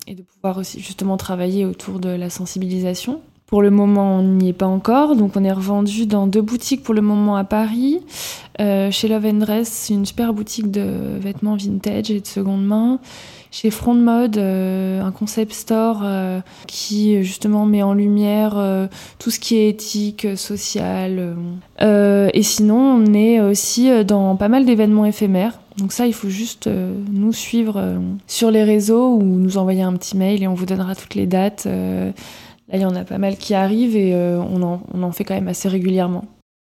et 0.07 0.14
de 0.14 0.23
pouvoir 0.23 0.59
aussi 0.59 0.81
justement 0.81 1.17
travailler 1.17 1.64
autour 1.64 1.99
de 1.99 2.11
la 2.11 2.31
sensibilisation 2.31 3.21
Pour 3.47 3.62
le 3.62 3.71
moment, 3.71 4.19
on 4.19 4.23
n'y 4.23 4.50
est 4.50 4.55
pas 4.55 4.67
encore, 4.67 5.17
donc 5.17 5.33
on 5.37 5.45
est 5.45 5.52
revendu 5.52 6.07
dans 6.07 6.26
deux 6.26 6.43
boutiques 6.43 6.83
pour 6.83 6.95
le 6.95 7.02
moment 7.02 7.37
à 7.37 7.45
Paris. 7.45 8.00
Euh, 8.61 8.91
chez 8.91 9.09
Love 9.09 9.26
and 9.26 9.38
Dress, 9.38 9.88
une 9.91 10.05
super 10.05 10.33
boutique 10.35 10.71
de 10.71 11.19
vêtements 11.19 11.57
vintage 11.57 12.11
et 12.11 12.21
de 12.21 12.26
seconde 12.26 12.64
main. 12.64 13.00
Chez 13.54 13.71
Front 13.71 13.92
Mode, 13.92 14.38
euh, 14.38 15.02
un 15.02 15.12
concept 15.12 15.52
store 15.52 16.00
euh, 16.04 16.40
qui 16.66 17.23
justement 17.23 17.66
met 17.66 17.82
en 17.82 17.92
lumière 17.92 18.56
euh, 18.56 18.87
tout 19.18 19.30
ce 19.30 19.38
qui 19.38 19.56
est 19.56 19.68
éthique, 19.68 20.26
social. 20.37 21.37
Et 21.78 22.42
sinon, 22.42 22.78
on 22.78 23.12
est 23.12 23.40
aussi 23.40 23.90
dans 24.06 24.37
pas 24.37 24.49
mal 24.49 24.64
d'événements 24.64 25.04
éphémères. 25.04 25.61
Donc 25.76 25.92
ça, 25.92 26.06
il 26.06 26.14
faut 26.14 26.30
juste 26.30 26.71
nous 27.12 27.35
suivre 27.35 28.00
sur 28.26 28.50
les 28.50 28.64
réseaux 28.64 29.16
ou 29.16 29.23
nous 29.23 29.59
envoyer 29.59 29.82
un 29.82 29.92
petit 29.94 30.16
mail 30.16 30.42
et 30.42 30.49
on 30.49 30.54
vous 30.54 30.66
donnera 30.66 30.94
toutes 30.94 31.14
les 31.14 31.26
dates. 31.26 31.66
Là, 31.66 32.12
il 32.73 32.80
y 32.80 32.87
en 32.87 32.97
a 32.97 33.04
pas 33.04 33.18
mal 33.18 33.37
qui 33.37 33.52
arrivent 33.52 33.97
et 33.97 34.14
on, 34.14 34.62
en, 34.62 34.80
on 34.94 35.02
en 35.02 35.12
fait 35.12 35.25
quand 35.25 35.35
même 35.35 35.49
assez 35.49 35.68
régulièrement. 35.68 36.25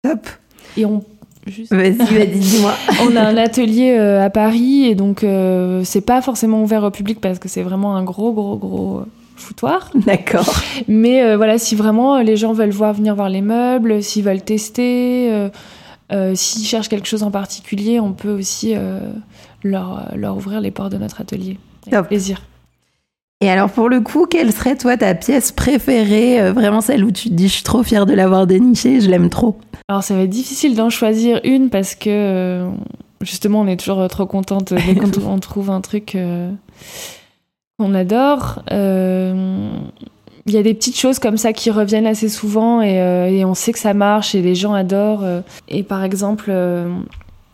Top. 0.05 0.29
Et 0.77 0.85
on 0.85 1.03
juste 1.51 1.73
Vas-y, 1.73 1.97
vas-y, 1.97 2.27
dis-moi. 2.39 2.73
on 3.03 3.17
a 3.17 3.23
un 3.23 3.37
atelier 3.37 3.97
euh, 3.99 4.25
à 4.25 4.31
Paris 4.31 4.87
et 4.87 4.95
donc 4.95 5.25
euh, 5.25 5.83
c'est 5.85 6.01
pas 6.01 6.23
forcément 6.23 6.63
ouvert 6.63 6.85
au 6.85 6.91
public 6.91 7.21
parce 7.21 7.39
que 7.39 7.49
c'est 7.49 7.63
vraiment 7.63 7.97
un 7.97 8.05
gros 8.05 8.33
gros 8.33 8.57
gros 8.57 9.03
foutoir. 9.39 9.91
D'accord. 9.95 10.53
Mais 10.89 11.23
euh, 11.23 11.37
voilà, 11.37 11.59
si 11.59 11.75
vraiment 11.75 12.19
les 12.21 12.37
gens 12.37 12.53
veulent 12.53 12.71
voir 12.71 12.93
venir 12.93 13.15
voir 13.15 13.29
les 13.29 13.41
meubles, 13.41 14.03
s'ils 14.03 14.25
veulent 14.25 14.43
tester, 14.43 15.33
euh, 15.33 15.49
euh, 16.13 16.35
s'ils 16.35 16.67
cherchent 16.67 16.89
quelque 16.89 17.09
chose 17.09 17.23
en 17.23 17.31
particulier, 17.31 18.01
on 18.01 18.13
peut 18.13 18.33
aussi 18.33 18.75
euh, 18.75 19.01
leur, 19.63 20.11
leur 20.15 20.37
ouvrir 20.37 20.61
les 20.61 20.71
portes 20.71 20.93
de 20.93 20.99
notre 20.99 21.21
atelier. 21.21 21.59
Avec 21.87 21.99
Top. 22.01 22.09
plaisir. 22.09 22.43
Et 23.41 23.49
alors, 23.49 23.71
pour 23.71 23.89
le 23.89 24.01
coup, 24.01 24.27
quelle 24.27 24.53
serait, 24.53 24.77
toi, 24.77 24.97
ta 24.97 25.15
pièce 25.15 25.53
préférée 25.53 26.41
euh, 26.41 26.53
Vraiment 26.53 26.81
celle 26.81 27.05
où 27.05 27.13
tu 27.13 27.29
te 27.29 27.35
dis, 27.35 27.47
je 27.47 27.55
suis 27.55 27.63
trop 27.63 27.85
fière 27.85 28.05
de 28.05 28.13
l'avoir 28.13 28.47
dénichée, 28.49 29.01
je 29.01 29.09
l'aime 29.09 29.31
trop? 29.31 29.59
Alors 29.91 30.03
ça 30.03 30.15
va 30.15 30.23
être 30.23 30.31
difficile 30.31 30.77
d'en 30.77 30.91
choisir 30.91 31.41
une 31.45 31.71
parce 31.71 31.95
que 31.95 32.11
euh, 32.11 32.71
justement 33.23 33.63
on 33.63 33.67
est 33.67 33.79
toujours 33.79 34.01
euh, 34.01 34.09
trop 34.09 34.27
contente 34.27 34.75
dès 34.75 34.95
qu'on 34.95 35.11
on 35.27 35.39
trouve 35.39 35.71
un 35.71 35.81
truc 35.81 36.15
euh, 36.15 36.51
qu'on 37.79 37.95
adore. 37.95 38.63
Il 38.71 40.55
y 40.55 40.59
a 40.59 40.63
des 40.63 40.75
petites 40.75 40.99
choses 40.99 41.19
comme 41.19 41.39
ça 41.39 41.55
qui 41.55 41.71
reviennent 41.71 42.07
assez 42.07 42.29
souvent 42.29 42.83
et, 42.83 42.97
et 42.97 43.45
on 43.45 43.55
sait 43.55 43.73
que 43.73 43.79
ça 43.79 43.93
marche 43.93 44.35
et 44.35 44.41
les 44.41 44.55
gens 44.55 44.73
adorent. 44.73 45.23
Et 45.69 45.83
par 45.83 46.05
exemple, 46.05 46.51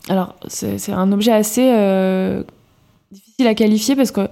alors 0.09 0.37
c'est 0.47 0.93
un 0.93 1.11
objet 1.11 1.33
assez 1.33 2.45
difficile 3.11 3.49
à 3.49 3.55
qualifier 3.57 3.97
parce 3.97 4.13
que 4.13 4.29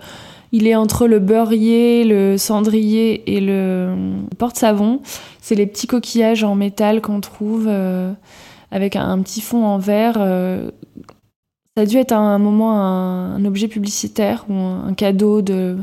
il 0.52 0.66
est 0.66 0.75
entre 0.75 1.06
le 1.06 1.18
beurrier, 1.18 2.04
le 2.04 2.37
cendrier 2.37 3.35
et 3.35 3.40
le 3.40 3.94
porte-savon. 4.38 5.00
C'est 5.40 5.54
les 5.54 5.66
petits 5.66 5.87
coquillages 5.87 6.44
en 6.44 6.54
métal 6.54 7.00
qu'on 7.00 7.21
trouve 7.21 7.66
euh, 7.68 8.12
avec 8.71 8.94
un, 8.97 9.09
un 9.11 9.21
petit 9.23 9.40
fond 9.40 9.64
en 9.64 9.78
verre. 9.78 10.16
euh. 10.18 10.71
ça 11.76 11.82
a 11.82 11.87
dû 11.87 11.97
être 11.97 12.12
à 12.12 12.18
un 12.18 12.38
moment 12.38 12.73
un, 12.80 13.35
un 13.37 13.44
objet 13.44 13.66
publicitaire 13.68 14.44
ou 14.49 14.54
un, 14.54 14.88
un 14.88 14.94
cadeau 14.94 15.40
de, 15.42 15.76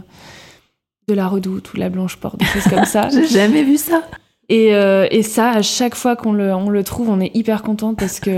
de 1.07 1.13
la 1.13 1.27
Redoute 1.27 1.73
ou 1.73 1.77
la 1.77 1.89
Blanche 1.89 2.17
Porte, 2.17 2.37
des 2.39 2.45
choses 2.45 2.65
comme 2.69 2.85
ça. 2.85 3.09
J'ai 3.11 3.25
jamais 3.27 3.63
vu 3.63 3.77
ça. 3.77 4.03
Et, 4.49 4.73
euh, 4.73 5.07
et 5.11 5.21
ça, 5.23 5.49
à 5.51 5.61
chaque 5.61 5.93
fois 5.95 6.15
qu'on 6.15 6.33
le, 6.33 6.53
on 6.55 6.69
le 6.69 6.83
trouve, 6.83 7.09
on 7.09 7.19
est 7.19 7.35
hyper 7.35 7.61
contente 7.61 7.97
parce 7.97 8.19
que 8.19 8.37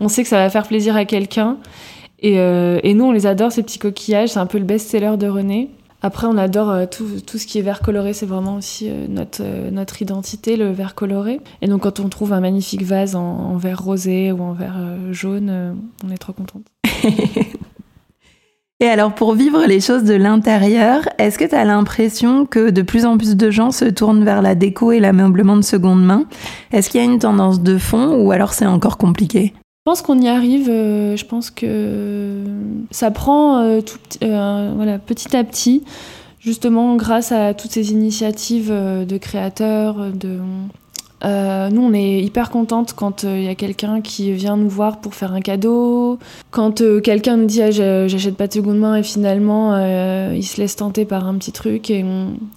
on 0.00 0.08
sait 0.08 0.22
que 0.22 0.28
ça 0.28 0.38
va 0.38 0.50
faire 0.50 0.66
plaisir 0.66 0.96
à 0.96 1.04
quelqu'un. 1.04 1.58
Et, 2.24 2.38
euh, 2.38 2.80
et 2.82 2.94
nous, 2.94 3.04
on 3.04 3.12
les 3.12 3.26
adore, 3.26 3.52
ces 3.52 3.62
petits 3.62 3.78
coquillages. 3.78 4.30
C'est 4.30 4.38
un 4.38 4.46
peu 4.46 4.56
le 4.58 4.64
best-seller 4.64 5.18
de 5.18 5.28
René. 5.28 5.68
Après, 6.00 6.26
on 6.26 6.38
adore 6.38 6.70
euh, 6.70 6.86
tout, 6.86 7.38
ce 7.38 7.46
qui 7.46 7.58
est 7.58 7.62
vert 7.62 7.80
coloré. 7.80 8.14
C'est 8.14 8.24
vraiment 8.24 8.56
aussi 8.56 8.88
euh, 8.88 9.06
notre, 9.70 10.00
identité, 10.00 10.56
le 10.56 10.72
vert 10.72 10.94
coloré. 10.94 11.40
Et 11.60 11.68
donc, 11.68 11.82
quand 11.82 12.00
on 12.00 12.08
trouve 12.08 12.32
un 12.32 12.40
magnifique 12.40 12.82
vase 12.82 13.14
en, 13.14 13.20
en 13.22 13.56
vert 13.58 13.78
rosé 13.78 14.32
ou 14.32 14.42
en 14.42 14.54
vert 14.54 14.78
jaune, 15.12 15.76
on 16.02 16.10
est 16.10 16.16
trop 16.16 16.32
contente. 16.32 16.64
Et 18.80 18.86
alors, 18.86 19.14
pour 19.14 19.34
vivre 19.34 19.66
les 19.66 19.80
choses 19.80 20.04
de 20.04 20.14
l'intérieur, 20.14 21.02
est-ce 21.18 21.38
que 21.38 21.44
tu 21.44 21.54
as 21.54 21.64
l'impression 21.64 22.44
que 22.44 22.70
de 22.70 22.82
plus 22.82 23.04
en 23.04 23.18
plus 23.18 23.36
de 23.36 23.50
gens 23.50 23.70
se 23.70 23.84
tournent 23.84 24.24
vers 24.24 24.42
la 24.42 24.54
déco 24.54 24.92
et 24.92 24.98
l'ameublement 24.98 25.56
de 25.56 25.62
seconde 25.62 26.04
main? 26.04 26.24
Est-ce 26.72 26.90
qu'il 26.90 27.00
y 27.00 27.04
a 27.04 27.06
une 27.06 27.18
tendance 27.18 27.60
de 27.62 27.78
fond 27.78 28.16
ou 28.16 28.32
alors 28.32 28.52
c'est 28.52 28.66
encore 28.66 28.98
compliqué? 28.98 29.54
Je 29.86 29.90
pense 29.90 30.00
qu'on 30.00 30.18
y 30.18 30.28
arrive. 30.28 30.70
euh, 30.70 31.14
je 31.14 31.26
pense 31.26 31.50
que 31.50 32.42
ça 32.90 33.10
prend 33.10 33.58
euh, 33.58 33.82
euh, 34.22 34.72
voilà, 34.74 34.98
petit 34.98 35.36
à 35.36 35.44
petit, 35.44 35.84
justement 36.40 36.96
grâce 36.96 37.32
à 37.32 37.52
toutes 37.52 37.72
ces 37.72 37.92
initiatives 37.92 38.70
de 38.70 39.16
créateurs. 39.18 40.10
De, 40.10 40.38
nous, 41.22 41.82
on 41.82 41.92
est 41.92 42.22
hyper 42.22 42.48
contente 42.48 42.94
quand 42.94 43.24
il 43.24 43.42
y 43.42 43.48
a 43.48 43.54
quelqu'un 43.54 44.00
qui 44.00 44.32
vient 44.32 44.56
nous 44.56 44.70
voir 44.70 45.02
pour 45.02 45.14
faire 45.14 45.34
un 45.34 45.42
cadeau. 45.42 46.18
Quand 46.50 46.82
quelqu'un 47.02 47.36
nous 47.36 47.44
dit 47.44 47.60
ah, 47.60 47.70
j'achète 47.70 48.38
pas 48.38 48.46
de 48.46 48.54
seconde 48.54 48.78
main 48.78 48.96
et 48.96 49.02
finalement 49.02 49.76
il 50.32 50.46
se 50.46 50.62
laisse 50.62 50.76
tenter 50.76 51.04
par 51.04 51.28
un 51.28 51.34
petit 51.34 51.52
truc. 51.52 51.90
Et 51.90 52.06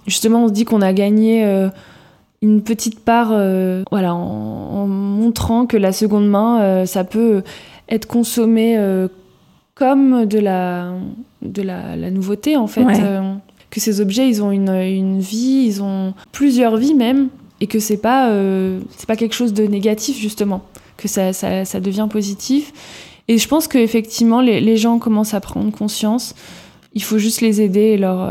justement, 0.06 0.44
on 0.44 0.48
se 0.48 0.54
dit 0.54 0.64
qu'on 0.64 0.80
a 0.80 0.94
gagné. 0.94 1.68
Une 2.40 2.62
petite 2.62 3.00
part, 3.00 3.30
euh, 3.32 3.82
voilà, 3.90 4.14
en, 4.14 4.82
en 4.82 4.86
montrant 4.86 5.66
que 5.66 5.76
la 5.76 5.92
seconde 5.92 6.28
main, 6.28 6.60
euh, 6.60 6.86
ça 6.86 7.04
peut 7.04 7.42
être 7.88 8.06
consommé 8.06 8.76
euh, 8.76 9.08
comme 9.74 10.26
de 10.26 10.38
la, 10.38 10.92
de 11.42 11.62
la, 11.62 11.96
la 11.96 12.10
nouveauté 12.10 12.56
en 12.56 12.66
fait. 12.66 12.84
Ouais. 12.84 13.00
Que 13.70 13.80
ces 13.80 14.00
objets, 14.00 14.28
ils 14.28 14.42
ont 14.42 14.50
une, 14.50 14.70
une 14.70 15.20
vie, 15.20 15.64
ils 15.66 15.82
ont 15.82 16.14
plusieurs 16.32 16.76
vies 16.78 16.94
même, 16.94 17.28
et 17.60 17.66
que 17.66 17.80
c'est 17.80 17.98
pas, 17.98 18.32
c'est 18.96 19.06
pas 19.06 19.16
quelque 19.16 19.34
chose 19.34 19.52
de 19.52 19.64
négatif 19.64 20.16
justement, 20.18 20.62
que 20.96 21.06
ça, 21.06 21.34
ça, 21.34 21.66
ça 21.66 21.78
devient 21.78 22.06
positif. 22.08 22.72
Et 23.28 23.36
je 23.36 23.46
pense 23.46 23.68
qu'effectivement, 23.68 24.40
les, 24.40 24.62
les 24.62 24.78
gens 24.78 24.98
commencent 24.98 25.34
à 25.34 25.40
prendre 25.40 25.70
conscience. 25.70 26.34
Il 26.94 27.02
faut 27.02 27.18
juste 27.18 27.42
les 27.42 27.60
aider 27.60 27.80
et 27.80 27.98
leur, 27.98 28.26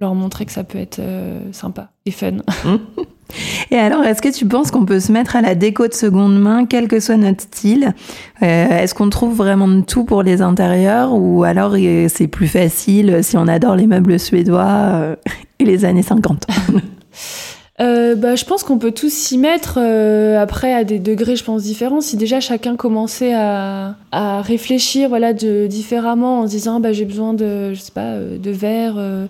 leur 0.00 0.14
montrer 0.14 0.44
que 0.44 0.52
ça 0.52 0.64
peut 0.64 0.78
être 0.78 0.98
euh, 0.98 1.40
sympa 1.52 1.90
et 2.06 2.10
fun. 2.10 2.38
Et 3.70 3.76
alors, 3.76 4.04
est-ce 4.04 4.20
que 4.20 4.32
tu 4.32 4.46
penses 4.46 4.70
qu'on 4.70 4.84
peut 4.84 5.00
se 5.00 5.10
mettre 5.10 5.34
à 5.34 5.40
la 5.40 5.54
déco 5.54 5.88
de 5.88 5.94
seconde 5.94 6.38
main, 6.38 6.66
quel 6.66 6.88
que 6.88 7.00
soit 7.00 7.16
notre 7.16 7.42
style? 7.42 7.94
Euh, 8.42 8.68
Est-ce 8.68 8.94
qu'on 8.94 9.08
trouve 9.08 9.34
vraiment 9.34 9.66
de 9.66 9.80
tout 9.80 10.04
pour 10.04 10.22
les 10.22 10.42
intérieurs 10.42 11.14
ou 11.14 11.42
alors 11.42 11.74
euh, 11.74 12.06
c'est 12.08 12.28
plus 12.28 12.46
facile 12.46 13.20
si 13.22 13.36
on 13.36 13.48
adore 13.48 13.76
les 13.76 13.86
meubles 13.86 14.20
suédois 14.20 14.66
euh, 14.66 15.16
et 15.58 15.64
les 15.64 15.84
années 15.84 16.02
50 16.02 16.46
Euh, 17.80 18.14
bah, 18.14 18.36
je 18.36 18.44
pense 18.44 18.62
qu'on 18.62 18.78
peut 18.78 18.92
tous 18.92 19.12
s'y 19.12 19.36
mettre, 19.36 19.80
euh, 19.82 20.40
après 20.40 20.72
à 20.72 20.84
des 20.84 21.00
degrés, 21.00 21.34
je 21.34 21.42
pense, 21.42 21.64
différents. 21.64 22.00
Si 22.00 22.16
déjà 22.16 22.38
chacun 22.38 22.76
commençait 22.76 23.34
à, 23.34 23.96
à 24.12 24.42
réfléchir 24.42 25.08
voilà, 25.08 25.32
de, 25.32 25.66
différemment 25.66 26.40
en 26.40 26.46
se 26.46 26.52
disant 26.52 26.78
bah, 26.78 26.92
j'ai 26.92 27.04
besoin 27.04 27.34
de, 27.34 27.74
je 27.74 27.80
sais 27.80 27.92
pas, 27.92 28.18
de 28.18 28.50
verre, 28.52 28.94
euh, 28.96 29.26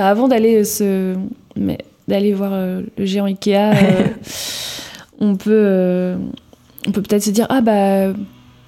bah, 0.00 0.08
avant 0.08 0.28
d'aller 0.28 0.64
se, 0.64 1.14
mais 1.56 1.76
d'aller 2.08 2.32
voir 2.32 2.52
euh, 2.54 2.80
le 2.96 3.04
géant 3.04 3.26
Ikea, 3.26 3.72
euh, 3.74 4.06
on 5.20 5.36
peut, 5.36 5.50
euh, 5.52 6.16
on 6.88 6.92
peut 6.92 7.02
peut-être 7.02 7.22
se 7.22 7.30
dire 7.30 7.46
ah 7.50 7.60
bah 7.60 8.14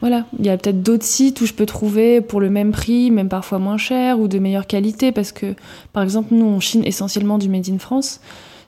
voilà, 0.02 0.26
il 0.38 0.44
y 0.44 0.50
a 0.50 0.58
peut-être 0.58 0.82
d'autres 0.82 1.04
sites 1.04 1.40
où 1.40 1.46
je 1.46 1.54
peux 1.54 1.64
trouver 1.64 2.20
pour 2.20 2.38
le 2.38 2.50
même 2.50 2.72
prix, 2.72 3.10
même 3.10 3.30
parfois 3.30 3.58
moins 3.58 3.78
cher 3.78 4.20
ou 4.20 4.28
de 4.28 4.38
meilleure 4.38 4.66
qualité, 4.66 5.10
parce 5.10 5.32
que 5.32 5.54
par 5.94 6.02
exemple 6.02 6.34
nous 6.34 6.44
on 6.44 6.60
chine 6.60 6.82
essentiellement 6.84 7.38
du 7.38 7.48
made 7.48 7.70
in 7.70 7.78
France 7.78 8.20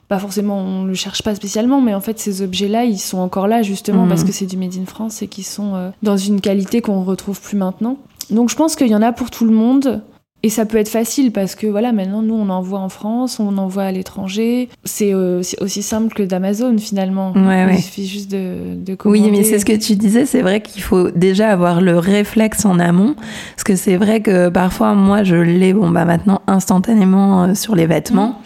pas 0.07 0.19
forcément, 0.19 0.59
on 0.59 0.83
le 0.85 0.93
cherche 0.93 1.23
pas 1.23 1.33
spécialement, 1.33 1.81
mais 1.81 1.95
en 1.95 1.99
fait, 1.99 2.19
ces 2.19 2.43
objets-là, 2.43 2.85
ils 2.85 2.99
sont 2.99 3.17
encore 3.17 3.47
là 3.47 3.63
justement 3.63 4.03
Mhm. 4.03 4.09
parce 4.09 4.23
que 4.23 4.31
c'est 4.31 4.45
du 4.45 4.55
Made 4.55 4.75
in 4.79 4.85
France 4.85 5.23
et 5.23 5.27
qui 5.27 5.41
sont 5.41 5.73
euh, 5.73 5.89
dans 6.03 6.15
une 6.15 6.41
qualité 6.41 6.79
qu'on 6.81 7.03
retrouve 7.03 7.41
plus 7.41 7.57
maintenant. 7.57 7.97
Donc, 8.29 8.51
je 8.51 8.55
pense 8.55 8.75
qu'il 8.75 8.87
y 8.87 8.93
en 8.93 9.01
a 9.01 9.11
pour 9.13 9.31
tout 9.31 9.45
le 9.45 9.51
monde. 9.51 10.03
Et 10.45 10.49
ça 10.49 10.65
peut 10.65 10.77
être 10.77 10.89
facile 10.89 11.31
parce 11.31 11.55
que 11.55 11.65
voilà, 11.65 11.91
maintenant 11.91 12.21
nous 12.21 12.35
on 12.35 12.49
envoie 12.49 12.77
en 12.77 12.89
France, 12.89 13.39
on 13.39 13.57
envoie 13.57 13.81
à 13.85 13.91
l'étranger. 13.91 14.69
C'est 14.83 15.11
euh, 15.11 15.41
aussi 15.59 15.81
simple 15.81 16.13
que 16.13 16.21
d'Amazon 16.21 16.77
finalement. 16.77 17.31
Ouais, 17.33 17.63
Il 17.63 17.71
ouais. 17.71 17.77
suffit 17.77 18.05
juste 18.05 18.29
de, 18.29 18.75
de 18.75 18.93
commander. 18.93 19.21
Oui, 19.21 19.31
mais 19.31 19.43
c'est 19.43 19.57
ce 19.57 19.65
que 19.65 19.75
tu 19.75 19.95
disais, 19.95 20.27
c'est 20.27 20.43
vrai 20.43 20.61
qu'il 20.61 20.83
faut 20.83 21.09
déjà 21.09 21.49
avoir 21.49 21.81
le 21.81 21.97
réflexe 21.97 22.63
en 22.63 22.77
amont, 22.77 23.15
parce 23.55 23.63
que 23.63 23.75
c'est 23.75 23.97
vrai 23.97 24.21
que 24.21 24.49
parfois, 24.49 24.93
moi, 24.93 25.23
je 25.23 25.35
l'ai, 25.35 25.73
bon, 25.73 25.89
bah 25.89 26.05
maintenant, 26.05 26.41
instantanément 26.45 27.45
euh, 27.45 27.55
sur 27.55 27.73
les 27.73 27.87
vêtements, 27.87 28.39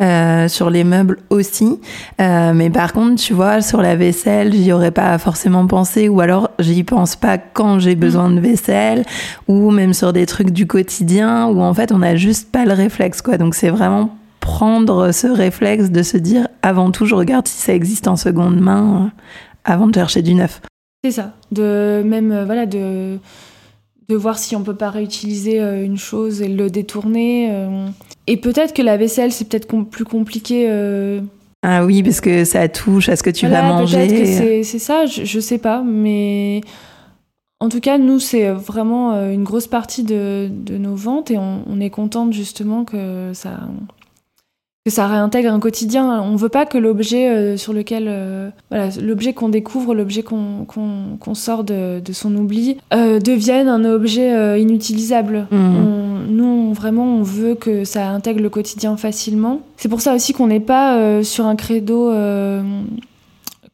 euh, 0.00 0.48
sur 0.48 0.70
les 0.70 0.82
meubles 0.82 1.20
aussi, 1.30 1.78
Euh, 2.20 2.52
mais 2.52 2.70
par 2.70 2.92
contre, 2.92 3.22
tu 3.22 3.32
vois, 3.32 3.60
sur 3.60 3.80
la 3.80 3.94
vaisselle, 3.94 4.52
j'y 4.52 4.72
aurais 4.72 4.90
pas 4.90 5.18
forcément 5.18 5.66
pensé, 5.68 6.08
ou 6.08 6.20
alors 6.20 6.50
j'y 6.58 6.82
pense 6.82 7.14
pas 7.14 7.38
quand 7.38 7.78
j'ai 7.78 7.94
besoin 7.94 8.30
de 8.30 8.40
vaisselle, 8.40 9.04
ou 9.46 9.70
même 9.70 9.94
sur 9.94 10.12
des 10.12 10.26
trucs 10.26 10.50
du 10.50 10.66
quotidien, 10.66 11.43
où 11.50 11.60
en 11.62 11.74
fait, 11.74 11.92
on 11.92 11.98
n'a 11.98 12.16
juste 12.16 12.50
pas 12.50 12.64
le 12.64 12.72
réflexe, 12.72 13.22
quoi. 13.22 13.38
Donc 13.38 13.54
c'est 13.54 13.70
vraiment 13.70 14.16
prendre 14.40 15.10
ce 15.12 15.26
réflexe 15.26 15.90
de 15.90 16.02
se 16.02 16.16
dire, 16.18 16.48
avant 16.62 16.90
tout, 16.90 17.06
je 17.06 17.14
regarde 17.14 17.48
si 17.48 17.58
ça 17.60 17.72
existe 17.74 18.08
en 18.08 18.16
seconde 18.16 18.60
main, 18.60 19.06
euh, 19.06 19.08
avant 19.64 19.86
de 19.86 19.94
chercher 19.94 20.20
du 20.22 20.34
neuf. 20.34 20.60
C'est 21.02 21.10
ça. 21.12 21.32
De 21.52 22.02
même, 22.04 22.30
euh, 22.32 22.44
voilà, 22.44 22.66
de, 22.66 23.18
de 24.08 24.14
voir 24.16 24.38
si 24.38 24.54
on 24.56 24.62
peut 24.62 24.76
pas 24.76 24.90
réutiliser 24.90 25.60
euh, 25.60 25.82
une 25.84 25.96
chose 25.98 26.42
et 26.42 26.48
le 26.48 26.68
détourner. 26.68 27.50
Et 28.26 28.36
peut-être 28.36 28.74
que 28.74 28.82
la 28.82 28.96
vaisselle, 28.96 29.32
c'est 29.32 29.46
peut-être 29.48 29.66
com- 29.66 29.86
plus 29.86 30.04
compliqué 30.04 30.66
euh, 30.68 31.20
Ah 31.62 31.84
oui, 31.84 32.02
parce 32.02 32.20
que 32.20 32.44
ça 32.44 32.68
touche 32.68 33.08
à 33.08 33.16
ce 33.16 33.22
que 33.22 33.30
tu 33.30 33.46
Voilà, 33.46 33.62
vas 33.62 33.68
manger. 33.80 33.96
Peut-être 34.06 34.18
que 34.20 34.26
c'est- 34.26 34.62
c'est 34.64 34.78
ça, 34.78 35.06
je, 35.06 35.24
je 35.24 35.40
sais 35.40 35.58
pas, 35.58 35.82
mais 35.82 36.60
en 37.64 37.68
tout 37.70 37.80
cas, 37.80 37.96
nous, 37.98 38.20
c'est 38.20 38.50
vraiment 38.50 39.12
euh, 39.14 39.32
une 39.32 39.44
grosse 39.44 39.66
partie 39.66 40.02
de, 40.04 40.48
de 40.50 40.76
nos 40.76 40.94
ventes 40.94 41.30
et 41.30 41.38
on, 41.38 41.62
on 41.68 41.80
est 41.80 41.90
contente 41.90 42.32
justement 42.32 42.84
que 42.84 43.30
ça, 43.32 43.60
que 44.84 44.90
ça 44.92 45.06
réintègre 45.06 45.50
un 45.50 45.60
quotidien. 45.60 46.20
On 46.22 46.36
veut 46.36 46.50
pas 46.50 46.66
que 46.66 46.76
l'objet 46.78 47.30
euh, 47.30 47.56
sur 47.56 47.72
lequel, 47.72 48.04
euh, 48.06 48.50
voilà, 48.70 48.90
l'objet 49.02 49.32
qu'on 49.32 49.48
découvre, 49.48 49.94
l'objet 49.94 50.22
qu'on 50.22 51.34
sort 51.34 51.64
de, 51.64 52.00
de 52.00 52.12
son 52.12 52.34
oubli, 52.36 52.76
euh, 52.92 53.18
devienne 53.18 53.68
un 53.68 53.84
objet 53.86 54.34
euh, 54.34 54.58
inutilisable. 54.58 55.46
On- 55.50 56.02
nous, 56.28 56.44
on- 56.44 56.72
vraiment, 56.74 57.04
on 57.04 57.22
veut 57.22 57.54
que 57.54 57.84
ça 57.84 58.08
intègre 58.10 58.42
le 58.42 58.50
quotidien 58.50 58.96
facilement. 58.96 59.60
C'est 59.76 59.88
pour 59.88 60.00
ça 60.02 60.14
aussi 60.14 60.32
qu'on 60.32 60.48
n'est 60.48 60.60
pas 60.60 61.22
sur 61.22 61.46
un 61.46 61.56
credo 61.56 62.10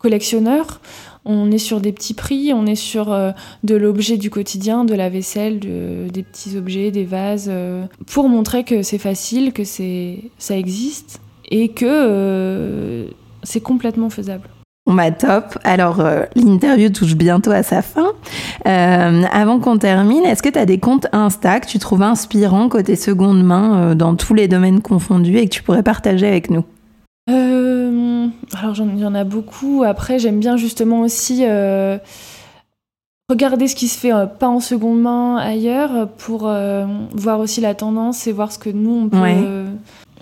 collectionneur. 0.00 0.80
On 1.26 1.50
est 1.50 1.58
sur 1.58 1.80
des 1.80 1.92
petits 1.92 2.14
prix, 2.14 2.52
on 2.54 2.64
est 2.64 2.74
sur 2.74 3.12
euh, 3.12 3.30
de 3.62 3.76
l'objet 3.76 4.16
du 4.16 4.30
quotidien, 4.30 4.84
de 4.84 4.94
la 4.94 5.10
vaisselle, 5.10 5.60
de- 5.60 6.08
des 6.10 6.22
petits 6.22 6.56
objets, 6.56 6.90
des 6.90 7.04
vases, 7.04 7.48
euh, 7.50 7.84
pour 8.06 8.28
montrer 8.30 8.64
que 8.64 8.82
c'est 8.82 8.98
facile, 8.98 9.52
que 9.52 9.62
ça 9.64 10.56
existe 10.56 11.20
et 11.50 11.68
que 11.68 11.84
euh, 11.86 13.04
c'est 13.42 13.60
complètement 13.60 14.08
faisable. 14.08 14.48
Bon 14.86 14.94
bah 14.94 15.10
top. 15.10 15.58
Alors 15.62 16.02
l'interview 16.34 16.88
touche 16.88 17.14
bientôt 17.14 17.50
à 17.50 17.62
sa 17.62 17.82
fin. 17.82 18.12
Avant 18.64 19.60
qu'on 19.60 19.76
termine, 19.76 20.24
est-ce 20.24 20.42
que 20.42 20.48
tu 20.48 20.58
as 20.58 20.64
des 20.66 20.78
comptes 20.78 21.06
Insta 21.12 21.60
que 21.60 21.66
tu 21.68 21.78
trouves 21.78 22.02
inspirants 22.02 22.68
côté 22.70 22.96
seconde 22.96 23.44
main 23.44 23.94
dans 23.94 24.16
tous 24.16 24.32
les 24.34 24.48
domaines 24.48 24.80
confondus 24.80 25.36
et 25.36 25.44
que 25.44 25.54
tu 25.54 25.62
pourrais 25.62 25.82
partager 25.82 26.26
avec 26.26 26.50
nous? 26.50 26.64
Euh, 27.28 28.26
alors, 28.58 28.74
j'en- 28.74 28.96
y 28.96 29.04
en 29.04 29.14
a 29.14 29.24
beaucoup. 29.24 29.82
Après, 29.84 30.18
j'aime 30.18 30.40
bien 30.40 30.56
justement 30.56 31.00
aussi 31.00 31.44
euh, 31.44 31.98
regarder 33.28 33.68
ce 33.68 33.76
qui 33.76 33.88
se 33.88 33.98
fait 33.98 34.12
euh, 34.12 34.26
pas 34.26 34.48
en 34.48 34.60
seconde 34.60 35.00
main 35.00 35.36
ailleurs 35.36 36.08
pour 36.18 36.50
voir 37.12 37.40
aussi 37.40 37.60
la 37.60 37.74
tendance 37.74 38.26
et 38.26 38.32
voir 38.32 38.50
ce 38.52 38.58
que 38.58 38.70
nous, 38.70 38.94
on 39.04 39.08
peut 39.08 39.18
Ouais. 39.20 39.36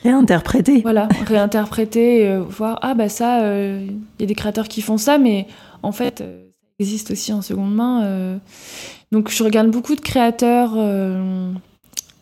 Réinterpréter. 0.02 0.80
voilà, 0.82 1.08
réinterpréter, 1.26 2.20
et, 2.24 2.38
voir, 2.38 2.78
ah 2.82 2.94
bah 2.94 3.08
ça, 3.08 3.40
il 3.64 3.96
y 4.20 4.22
a 4.22 4.26
des 4.26 4.34
créateurs 4.34 4.68
qui 4.68 4.80
font 4.80 4.96
ça, 4.96 5.18
mais 5.18 5.46
en 5.82 5.90
fait, 5.92 6.18
ça 6.18 6.24
existe 6.78 7.10
aussi 7.10 7.32
en 7.32 7.42
seconde 7.42 7.74
main. 7.74 8.38
Donc, 9.10 9.28
je 9.30 9.42
regarde 9.42 9.70
beaucoup 9.70 9.96
de 9.96 10.00
créateurs. 10.00 10.74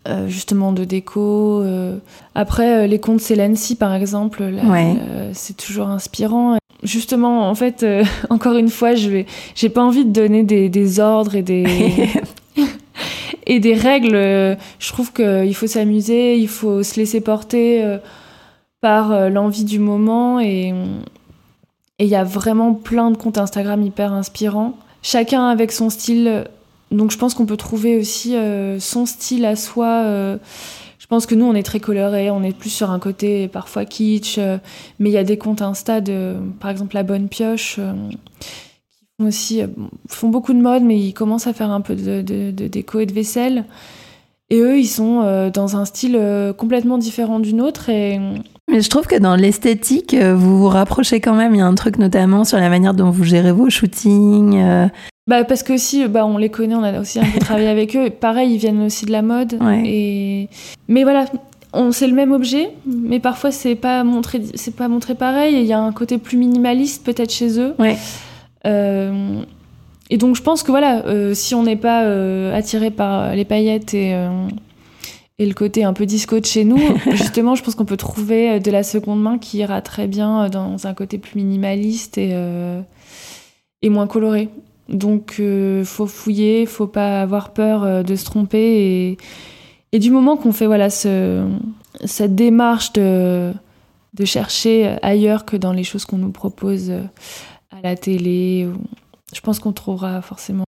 Euh, 0.07 0.29
justement 0.29 0.73
de 0.73 0.85
déco. 0.85 1.63
euh. 1.63 1.97
Après, 2.35 2.85
euh, 2.85 2.87
les 2.87 2.99
comptes 3.01 3.21
Celency, 3.21 3.77
par 3.77 3.95
exemple, 3.95 4.43
Ouais. 4.43 4.95
c'est 5.33 5.57
toujours 5.57 5.89
inspirant. 5.89 6.59
Justement, 6.83 7.49
en 7.49 7.55
fait, 7.55 7.85
encore 8.31 8.57
une 8.57 8.69
fois, 8.69 8.95
je 8.95 9.09
vais, 9.11 9.27
j'ai 9.55 9.69
pas 9.69 9.83
envie 9.83 10.05
de 10.05 10.11
donner 10.13 10.43
des, 10.45 10.69
des 10.69 11.01
ordres 11.01 11.35
et 11.35 11.43
des 11.43 11.65
et 13.47 13.61
des 13.61 13.75
règles. 13.75 14.57
Je 14.79 14.89
trouve 14.93 15.13
qu'il 15.13 15.55
faut 15.55 15.67
s'amuser, 15.67 16.37
il 16.39 16.49
faut 16.49 16.83
se 16.83 16.97
laisser 16.99 17.21
porter 17.21 17.85
par 18.81 19.31
l'envie 19.31 19.65
du 19.65 19.79
moment 19.79 20.41
et 20.41 20.73
et 21.99 22.05
il 22.05 22.11
y 22.11 22.15
a 22.15 22.25
vraiment 22.25 22.75
plein 22.75 23.11
de 23.11 23.17
comptes 23.17 23.39
Instagram 23.39 23.83
hyper 23.83 24.13
inspirants. 24.13 24.75
Chacun 25.03 25.47
avec 25.49 25.73
son 25.73 25.89
style. 25.89 26.45
Donc 26.91 27.11
je 27.11 27.19
pense 27.19 27.35
qu'on 27.35 27.47
peut 27.47 27.57
trouver 27.57 27.97
aussi 27.97 28.37
euh, 28.37 28.79
son 28.79 29.07
style 29.07 29.45
à 29.45 29.57
soi. 29.57 30.03
euh, 30.05 30.39
je 30.99 31.07
pense 31.07 31.27
que 31.27 31.35
nous, 31.35 31.45
on 31.45 31.55
est 31.55 31.63
très 31.63 31.79
coloré, 31.79 32.31
on 32.31 32.43
est 32.43 32.57
plus 32.57 32.71
sur 32.71 32.91
un 32.91 32.99
côté 32.99 33.47
parfois 33.49 33.85
kitsch, 33.85 34.39
euh, 34.39 34.59
mais 34.99 35.11
il 35.11 35.13
y 35.13 35.19
a 35.19 35.25
des 35.25 35.39
comptes 35.39 35.63
Insta 35.63 36.01
de, 36.01 36.35
par 36.59 36.71
exemple, 36.71 36.97
La 36.97 37.05
Bonne 37.05 37.29
Pioche, 37.29 37.77
qui 37.77 39.07
font 39.21 39.27
aussi, 39.29 39.63
font 40.09 40.29
beaucoup 40.29 40.53
de 40.53 40.61
mode, 40.61 40.83
mais 40.83 40.99
ils 40.99 41.13
commencent 41.13 41.47
à 41.47 41.53
faire 41.53 41.71
un 41.71 41.81
peu 41.81 41.95
de, 41.95 42.51
déco 42.51 42.99
et 42.99 43.07
de 43.07 43.13
vaisselle. 43.13 43.67
Et 44.51 44.61
eux, 44.61 44.79
ils 44.79 44.87
sont 44.87 45.51
dans 45.53 45.77
un 45.77 45.85
style 45.85 46.21
complètement 46.57 46.99
différent 46.99 47.39
du 47.39 47.55
nôtre. 47.55 47.89
Mais 47.89 48.81
je 48.81 48.91
trouve 48.91 49.07
que 49.07 49.17
dans 49.17 49.37
l'esthétique, 49.37 50.15
vous 50.15 50.59
vous 50.59 50.69
rapprochez 50.69 51.21
quand 51.21 51.35
même. 51.35 51.55
Il 51.55 51.59
y 51.59 51.61
a 51.61 51.67
un 51.67 51.75
truc 51.77 51.99
notamment 51.99 52.45
sur 52.45 52.59
la 52.59 52.69
manière 52.69 52.95
dont 52.95 53.11
vous 53.11 53.25
gérez 53.25 53.53
vos 53.53 53.71
shootings. 53.71 54.89
Bah, 55.27 55.45
parce 55.45 55.63
que 55.63 55.73
aussi, 55.73 56.07
bah, 56.09 56.25
on 56.27 56.39
les 56.39 56.51
connaît, 56.51 56.75
on 56.75 56.83
a 56.83 57.01
aussi 57.01 57.19
un 57.19 57.25
peu 57.25 57.39
travaillé 57.39 57.69
avec 57.69 57.97
eux. 57.97 58.11
Pareil, 58.11 58.53
ils 58.55 58.59
viennent 58.59 58.83
aussi 58.83 59.07
de 59.07 59.13
la 59.13 59.23
mode. 59.23 59.59
Ouais. 59.61 59.83
Et... 59.85 60.49
Mais 60.89 61.03
voilà, 61.03 61.25
on 61.73 61.93
c'est 61.93 62.07
le 62.07 62.15
même 62.15 62.33
objet, 62.33 62.71
mais 62.87 63.21
parfois 63.21 63.51
c'est 63.51 63.75
pas 63.75 64.03
montré, 64.05 64.41
c'est 64.55 64.75
pas 64.77 64.89
montré 64.89 65.15
pareil. 65.15 65.57
Il 65.57 65.67
y 65.67 65.73
a 65.73 65.81
un 65.81 65.93
côté 65.93 66.19
plus 66.19 66.37
minimaliste 66.39 67.05
peut-être 67.05 67.33
chez 67.33 67.59
eux. 67.61 67.75
Ouais. 67.79 67.97
Euh, 68.67 69.41
Et 70.11 70.17
donc 70.17 70.37
je 70.37 70.43
pense 70.43 70.63
que 70.63 70.71
voilà, 70.71 71.05
euh, 71.07 71.35
si 71.35 71.55
on 71.55 71.65
n'est 71.65 71.77
pas 71.77 72.05
euh, 72.05 72.57
attiré 72.57 72.91
par 72.91 73.35
les 73.35 73.45
paillettes 73.45 73.95
et 73.95 74.15
et 75.39 75.45
le 75.45 75.53
côté 75.53 75.85
un 75.85 75.93
peu 75.93 76.07
disco 76.07 76.41
de 76.41 76.47
chez 76.47 76.65
nous, 76.65 76.79
justement, 77.11 77.55
je 77.55 77.63
pense 77.63 77.75
qu'on 77.75 77.85
peut 77.85 77.99
trouver 77.99 78.59
de 78.59 78.71
la 78.71 78.83
seconde 78.83 79.21
main 79.23 79.37
qui 79.37 79.59
ira 79.59 79.83
très 79.83 80.07
bien 80.07 80.49
dans 80.49 80.87
un 80.87 80.95
côté 80.95 81.19
plus 81.19 81.37
minimaliste 81.37 82.17
et, 82.17 82.31
euh, 82.33 82.81
et 83.83 83.91
moins 83.91 84.07
coloré. 84.07 84.49
Donc, 84.89 85.37
euh, 85.41 85.85
faut 85.85 86.07
fouiller, 86.07 86.67
faut 86.67 86.87
pas 86.87 87.21
avoir 87.21 87.53
peur 87.53 87.85
euh, 87.85 88.03
de 88.03 88.15
se 88.15 88.25
tromper. 88.25 88.59
Et, 88.59 89.17
et 89.93 89.99
du 89.99 90.11
moment 90.11 90.37
qu'on 90.37 90.53
fait 90.53 90.67
voilà 90.67 90.91
ce, 90.91 91.47
cette 92.05 92.35
démarche 92.35 92.93
de, 92.93 93.53
de 94.15 94.25
chercher 94.25 94.97
ailleurs 95.03 95.45
que 95.45 95.57
dans 95.57 95.73
les 95.73 95.85
choses 95.85 96.05
qu'on 96.05 96.19
nous 96.19 96.33
propose 96.33 96.91
euh, 96.91 97.03
à 97.71 97.81
la 97.83 97.97
télé, 97.97 98.69
je 99.35 99.41
pense 99.41 99.59
qu'on 99.59 99.73
trouvera 99.73 100.23
forcément. 100.23 100.65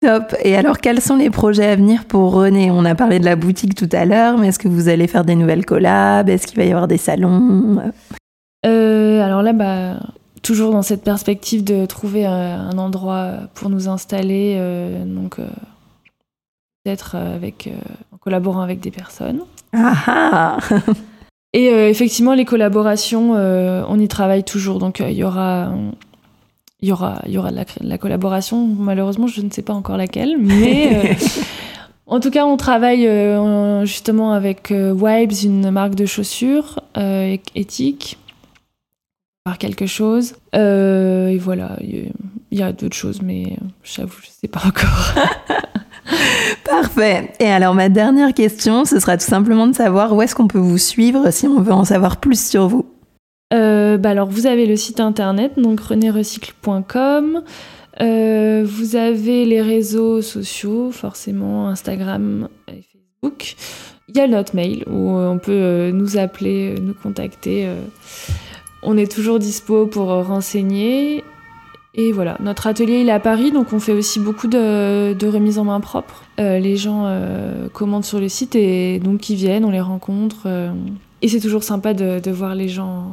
Top. 0.00 0.36
Et 0.44 0.54
alors, 0.54 0.78
quels 0.78 1.00
sont 1.00 1.16
les 1.16 1.28
projets 1.28 1.66
à 1.66 1.74
venir 1.74 2.04
pour 2.04 2.32
René? 2.32 2.70
On 2.70 2.84
a 2.84 2.94
parlé 2.94 3.18
de 3.18 3.24
la 3.24 3.34
boutique 3.34 3.74
tout 3.74 3.88
à 3.90 4.04
l'heure, 4.04 4.38
mais 4.38 4.48
est-ce 4.48 4.60
que 4.60 4.68
vous 4.68 4.88
allez 4.88 5.08
faire 5.08 5.24
des 5.24 5.34
nouvelles 5.34 5.66
collabs? 5.66 6.28
Est-ce 6.28 6.46
qu'il 6.46 6.56
va 6.56 6.64
y 6.64 6.70
avoir 6.70 6.86
des 6.86 6.98
salons? 6.98 7.80
Euh, 8.64 9.20
alors 9.20 9.42
là, 9.42 9.52
bah, 9.52 9.98
toujours 10.42 10.72
dans 10.72 10.82
cette 10.82 11.02
perspective 11.02 11.64
de 11.64 11.86
trouver 11.86 12.26
euh, 12.26 12.30
un 12.30 12.78
endroit 12.78 13.32
pour 13.54 13.68
nous 13.70 13.88
installer, 13.88 14.54
euh, 14.58 15.04
donc 15.04 15.38
euh, 15.38 15.46
peut-être 16.84 17.14
avec, 17.16 17.66
euh, 17.66 17.72
en 18.12 18.16
collaborant 18.18 18.60
avec 18.60 18.80
des 18.80 18.90
personnes. 18.90 19.40
Ah 19.72 19.94
ah 20.06 20.58
Et 21.54 21.66
effectivement, 21.66 22.34
les 22.34 22.44
collaborations, 22.44 23.32
on 23.32 23.98
y 23.98 24.06
travaille 24.08 24.44
toujours. 24.44 24.78
Donc, 24.78 25.00
il 25.00 25.12
y 25.14 25.24
aura, 25.24 25.72
il 26.80 26.88
y 26.88 26.92
aura, 26.92 27.22
y 27.26 27.38
aura 27.38 27.50
de 27.50 27.56
la, 27.56 27.64
cré- 27.64 27.82
de 27.82 27.88
la 27.88 27.96
collaboration. 27.98 28.66
Malheureusement, 28.66 29.26
je 29.26 29.40
ne 29.40 29.50
sais 29.50 29.62
pas 29.62 29.72
encore 29.72 29.96
laquelle, 29.96 30.36
mais 30.38 31.16
en 32.06 32.20
tout 32.20 32.30
cas, 32.30 32.44
on 32.44 32.58
travaille 32.58 33.08
en- 33.10 33.84
justement 33.86 34.32
avec 34.32 34.72
Wipes, 34.72 35.32
une 35.42 35.70
marque 35.70 35.94
de 35.94 36.04
chaussures 36.06 36.80
éthique, 37.54 38.18
par 39.48 39.56
quelque 39.56 39.86
chose. 39.86 40.34
Euh, 40.54 41.28
et 41.28 41.38
voilà, 41.38 41.78
il 41.80 41.88
y 41.96 42.00
a- 42.00 42.10
il 42.50 42.58
y 42.58 42.62
a, 42.62 42.70
d'autres 42.72 42.94
choses, 42.96 43.22
mais 43.22 43.56
j'avoue, 43.82 44.18
je 44.20 44.26
ne 44.26 44.32
sais 44.42 44.48
pas 44.48 44.60
encore. 44.66 45.14
Parfait. 46.64 47.32
Et 47.40 47.46
alors, 47.46 47.74
ma 47.74 47.88
dernière 47.88 48.34
question, 48.34 48.84
ce 48.84 49.00
sera 49.00 49.16
tout 49.16 49.24
simplement 49.24 49.66
de 49.66 49.74
savoir 49.74 50.14
où 50.14 50.20
est-ce 50.20 50.34
qu'on 50.34 50.48
peut 50.48 50.58
vous 50.58 50.76
suivre 50.76 51.30
si 51.30 51.46
on 51.46 51.62
veut 51.62 51.72
en 51.72 51.84
savoir 51.86 52.18
plus 52.18 52.46
sur 52.46 52.68
vous. 52.68 52.84
Euh, 53.54 53.96
bah 53.96 54.10
alors, 54.10 54.28
vous 54.28 54.44
avez 54.46 54.66
le 54.66 54.76
site 54.76 55.00
internet, 55.00 55.52
donc 55.56 55.80
renérecycle.com. 55.80 57.42
Euh, 58.02 58.64
vous 58.66 58.96
avez 58.96 59.46
les 59.46 59.62
réseaux 59.62 60.20
sociaux, 60.20 60.90
forcément 60.92 61.68
Instagram 61.68 62.48
et 62.68 62.82
Facebook. 62.92 63.54
Il 64.08 64.16
y 64.16 64.20
a 64.20 64.26
notre 64.28 64.54
mail 64.54 64.84
où 64.86 65.10
on 65.10 65.38
peut 65.38 65.52
euh, 65.52 65.92
nous 65.92 66.18
appeler, 66.18 66.74
nous 66.82 66.94
contacter. 66.94 67.64
euh. 67.66 67.80
On 68.82 68.96
est 68.96 69.10
toujours 69.10 69.38
dispo 69.38 69.86
pour 69.86 70.10
euh, 70.10 70.22
renseigner. 70.22 71.24
Et 71.94 72.12
voilà, 72.12 72.36
notre 72.40 72.66
atelier 72.68 73.00
il 73.00 73.08
est 73.08 73.12
à 73.12 73.18
Paris, 73.18 73.50
donc 73.50 73.72
on 73.72 73.80
fait 73.80 73.92
aussi 73.92 74.20
beaucoup 74.20 74.46
de, 74.46 75.14
de 75.14 75.26
remises 75.26 75.58
en 75.58 75.64
main 75.64 75.80
propre. 75.80 76.22
Euh, 76.38 76.58
les 76.60 76.76
gens 76.76 77.04
euh, 77.06 77.68
commandent 77.72 78.04
sur 78.04 78.20
le 78.20 78.28
site 78.28 78.54
et 78.54 79.00
donc 79.00 79.30
ils 79.30 79.36
viennent, 79.36 79.64
on 79.64 79.70
les 79.70 79.80
rencontre. 79.80 80.42
euh. 80.46 80.70
et 81.22 81.28
c'est 81.28 81.40
toujours 81.40 81.64
sympa 81.64 81.94
de, 81.94 82.20
de 82.20 82.30
voir 82.30 82.54
les 82.54 82.68
gens 82.68 83.10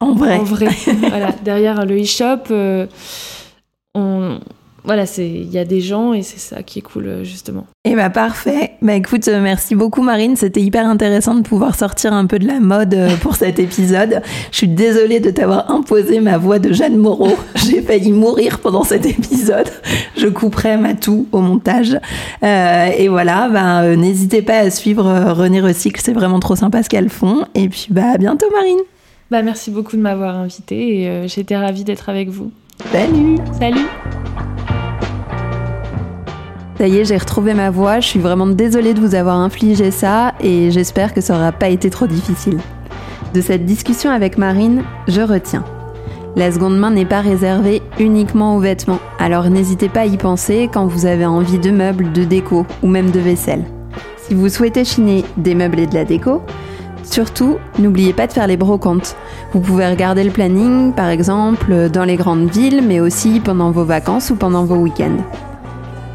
En 0.00 0.12
vrai. 0.12 0.36
en 0.36 0.42
vrai. 0.42 0.68
voilà, 1.08 1.32
derrière 1.42 1.86
le 1.86 2.02
e-shop, 2.02 2.52
voilà, 4.84 5.06
c'est 5.06 5.28
il 5.28 5.50
y 5.50 5.58
a 5.58 5.64
des 5.64 5.80
gens 5.80 6.12
et 6.12 6.22
c'est 6.22 6.40
ça 6.40 6.62
qui 6.62 6.80
est 6.80 6.82
cool 6.82 7.06
euh, 7.06 7.24
justement. 7.24 7.66
Eh 7.84 7.94
bah 7.94 8.10
parfait. 8.10 8.72
Bah 8.82 8.94
écoute, 8.94 9.28
euh, 9.28 9.40
merci 9.40 9.74
beaucoup 9.74 10.02
Marine, 10.02 10.34
c'était 10.34 10.60
hyper 10.60 10.86
intéressant 10.86 11.34
de 11.34 11.42
pouvoir 11.42 11.76
sortir 11.76 12.12
un 12.12 12.26
peu 12.26 12.38
de 12.38 12.46
la 12.46 12.58
mode 12.58 12.94
euh, 12.94 13.16
pour 13.16 13.36
cet 13.36 13.58
épisode. 13.58 14.22
Je 14.50 14.56
suis 14.56 14.68
désolée 14.68 15.20
de 15.20 15.30
t'avoir 15.30 15.70
imposé 15.70 16.20
ma 16.20 16.36
voix 16.36 16.58
de 16.58 16.72
Jeanne 16.72 16.96
Moreau. 16.96 17.36
J'ai 17.54 17.80
failli 17.80 18.10
mourir 18.10 18.58
pendant 18.58 18.82
cet 18.82 19.06
épisode. 19.06 19.68
Je 20.16 20.26
couperai 20.26 20.76
ma 20.76 20.94
toux 20.94 21.28
au 21.32 21.40
montage. 21.40 21.98
Euh, 22.42 22.86
et 22.96 23.08
voilà, 23.08 23.48
bah, 23.48 23.82
euh, 23.82 23.96
n'hésitez 23.96 24.42
pas 24.42 24.58
à 24.58 24.70
suivre 24.70 25.06
euh, 25.06 25.32
René 25.32 25.60
Recycle, 25.60 26.00
c'est 26.02 26.12
vraiment 26.12 26.40
trop 26.40 26.56
sympa 26.56 26.82
ce 26.82 26.88
qu'elles 26.88 27.10
font. 27.10 27.44
Et 27.54 27.68
puis 27.68 27.86
bah 27.90 28.12
à 28.14 28.18
bientôt 28.18 28.46
Marine. 28.52 28.80
Bah, 29.30 29.42
merci 29.42 29.70
beaucoup 29.70 29.96
de 29.96 30.02
m'avoir 30.02 30.36
invité 30.36 31.02
et 31.02 31.28
j'étais 31.28 31.56
ravie 31.56 31.84
d'être 31.84 32.08
avec 32.08 32.28
vous. 32.28 32.50
Salut 32.90 33.36
Salut 33.58 33.86
Ça 36.82 36.88
y 36.88 36.98
est, 36.98 37.04
j'ai 37.04 37.16
retrouvé 37.16 37.54
ma 37.54 37.70
voix. 37.70 38.00
Je 38.00 38.08
suis 38.08 38.18
vraiment 38.18 38.48
désolée 38.48 38.92
de 38.92 38.98
vous 38.98 39.14
avoir 39.14 39.36
infligé 39.36 39.92
ça 39.92 40.34
et 40.40 40.72
j'espère 40.72 41.14
que 41.14 41.20
ça 41.20 41.34
n'aura 41.34 41.52
pas 41.52 41.68
été 41.68 41.90
trop 41.90 42.08
difficile. 42.08 42.58
De 43.32 43.40
cette 43.40 43.64
discussion 43.64 44.10
avec 44.10 44.36
Marine, 44.36 44.82
je 45.06 45.20
retiens. 45.20 45.64
La 46.34 46.50
seconde 46.50 46.76
main 46.76 46.90
n'est 46.90 47.04
pas 47.04 47.20
réservée 47.20 47.82
uniquement 48.00 48.56
aux 48.56 48.58
vêtements, 48.58 48.98
alors 49.20 49.48
n'hésitez 49.48 49.88
pas 49.88 50.00
à 50.00 50.06
y 50.06 50.16
penser 50.16 50.68
quand 50.74 50.86
vous 50.86 51.06
avez 51.06 51.24
envie 51.24 51.60
de 51.60 51.70
meubles, 51.70 52.10
de 52.10 52.24
déco 52.24 52.66
ou 52.82 52.88
même 52.88 53.12
de 53.12 53.20
vaisselle. 53.20 53.62
Si 54.16 54.34
vous 54.34 54.48
souhaitez 54.48 54.84
chiner 54.84 55.24
des 55.36 55.54
meubles 55.54 55.78
et 55.78 55.86
de 55.86 55.94
la 55.94 56.04
déco, 56.04 56.42
surtout 57.04 57.58
n'oubliez 57.78 58.12
pas 58.12 58.26
de 58.26 58.32
faire 58.32 58.48
les 58.48 58.56
brocantes. 58.56 59.14
Vous 59.52 59.60
pouvez 59.60 59.86
regarder 59.86 60.24
le 60.24 60.32
planning 60.32 60.92
par 60.94 61.10
exemple 61.10 61.90
dans 61.90 62.04
les 62.04 62.16
grandes 62.16 62.50
villes 62.50 62.82
mais 62.84 62.98
aussi 62.98 63.38
pendant 63.38 63.70
vos 63.70 63.84
vacances 63.84 64.30
ou 64.30 64.34
pendant 64.34 64.64
vos 64.64 64.78
week-ends. 64.78 65.22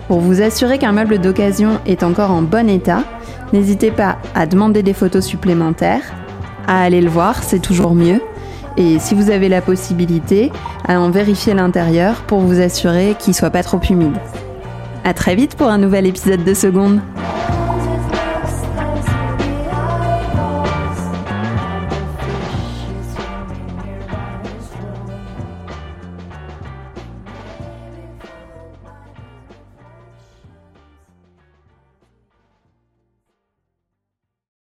Pour 0.08 0.22
vous 0.22 0.41
assurer 0.41 0.78
qu'un 0.78 0.93
meuble 0.93 1.20
d'occasion 1.20 1.80
est 1.86 2.02
encore 2.02 2.32
en 2.32 2.41
bon 2.41 2.70
état, 2.70 3.04
n'hésitez 3.52 3.91
pas 3.91 4.17
à 4.36 4.46
demander 4.46 4.82
des 4.82 4.93
photos 4.93 5.26
supplémentaires, 5.26 6.02
à 6.65 6.82
aller 6.82 7.02
le 7.02 7.10
voir, 7.10 7.43
c'est 7.43 7.60
toujours 7.60 7.93
mieux, 7.93 8.22
et 8.78 9.00
si 9.00 9.15
vous 9.15 9.32
avez 9.32 9.50
la 9.50 9.62
possibilité, 9.62 10.52
à 10.88 11.00
en 11.00 11.10
vérifier 11.10 11.54
l'intérieur 11.54 12.22
pour 12.22 12.39
vous 12.39 12.62
assurer 12.62 13.15
qu'il 13.20 13.34
soit 13.34 13.50
pas 13.50 13.63
trop 13.63 13.82
humide. 13.89 14.15
À 15.04 15.13
très 15.13 15.36
vite 15.36 15.56
pour 15.56 15.67
un 15.67 15.78
nouvel 15.78 16.06
épisode 16.06 16.43
de 16.43 16.54
seconde. 16.54 17.02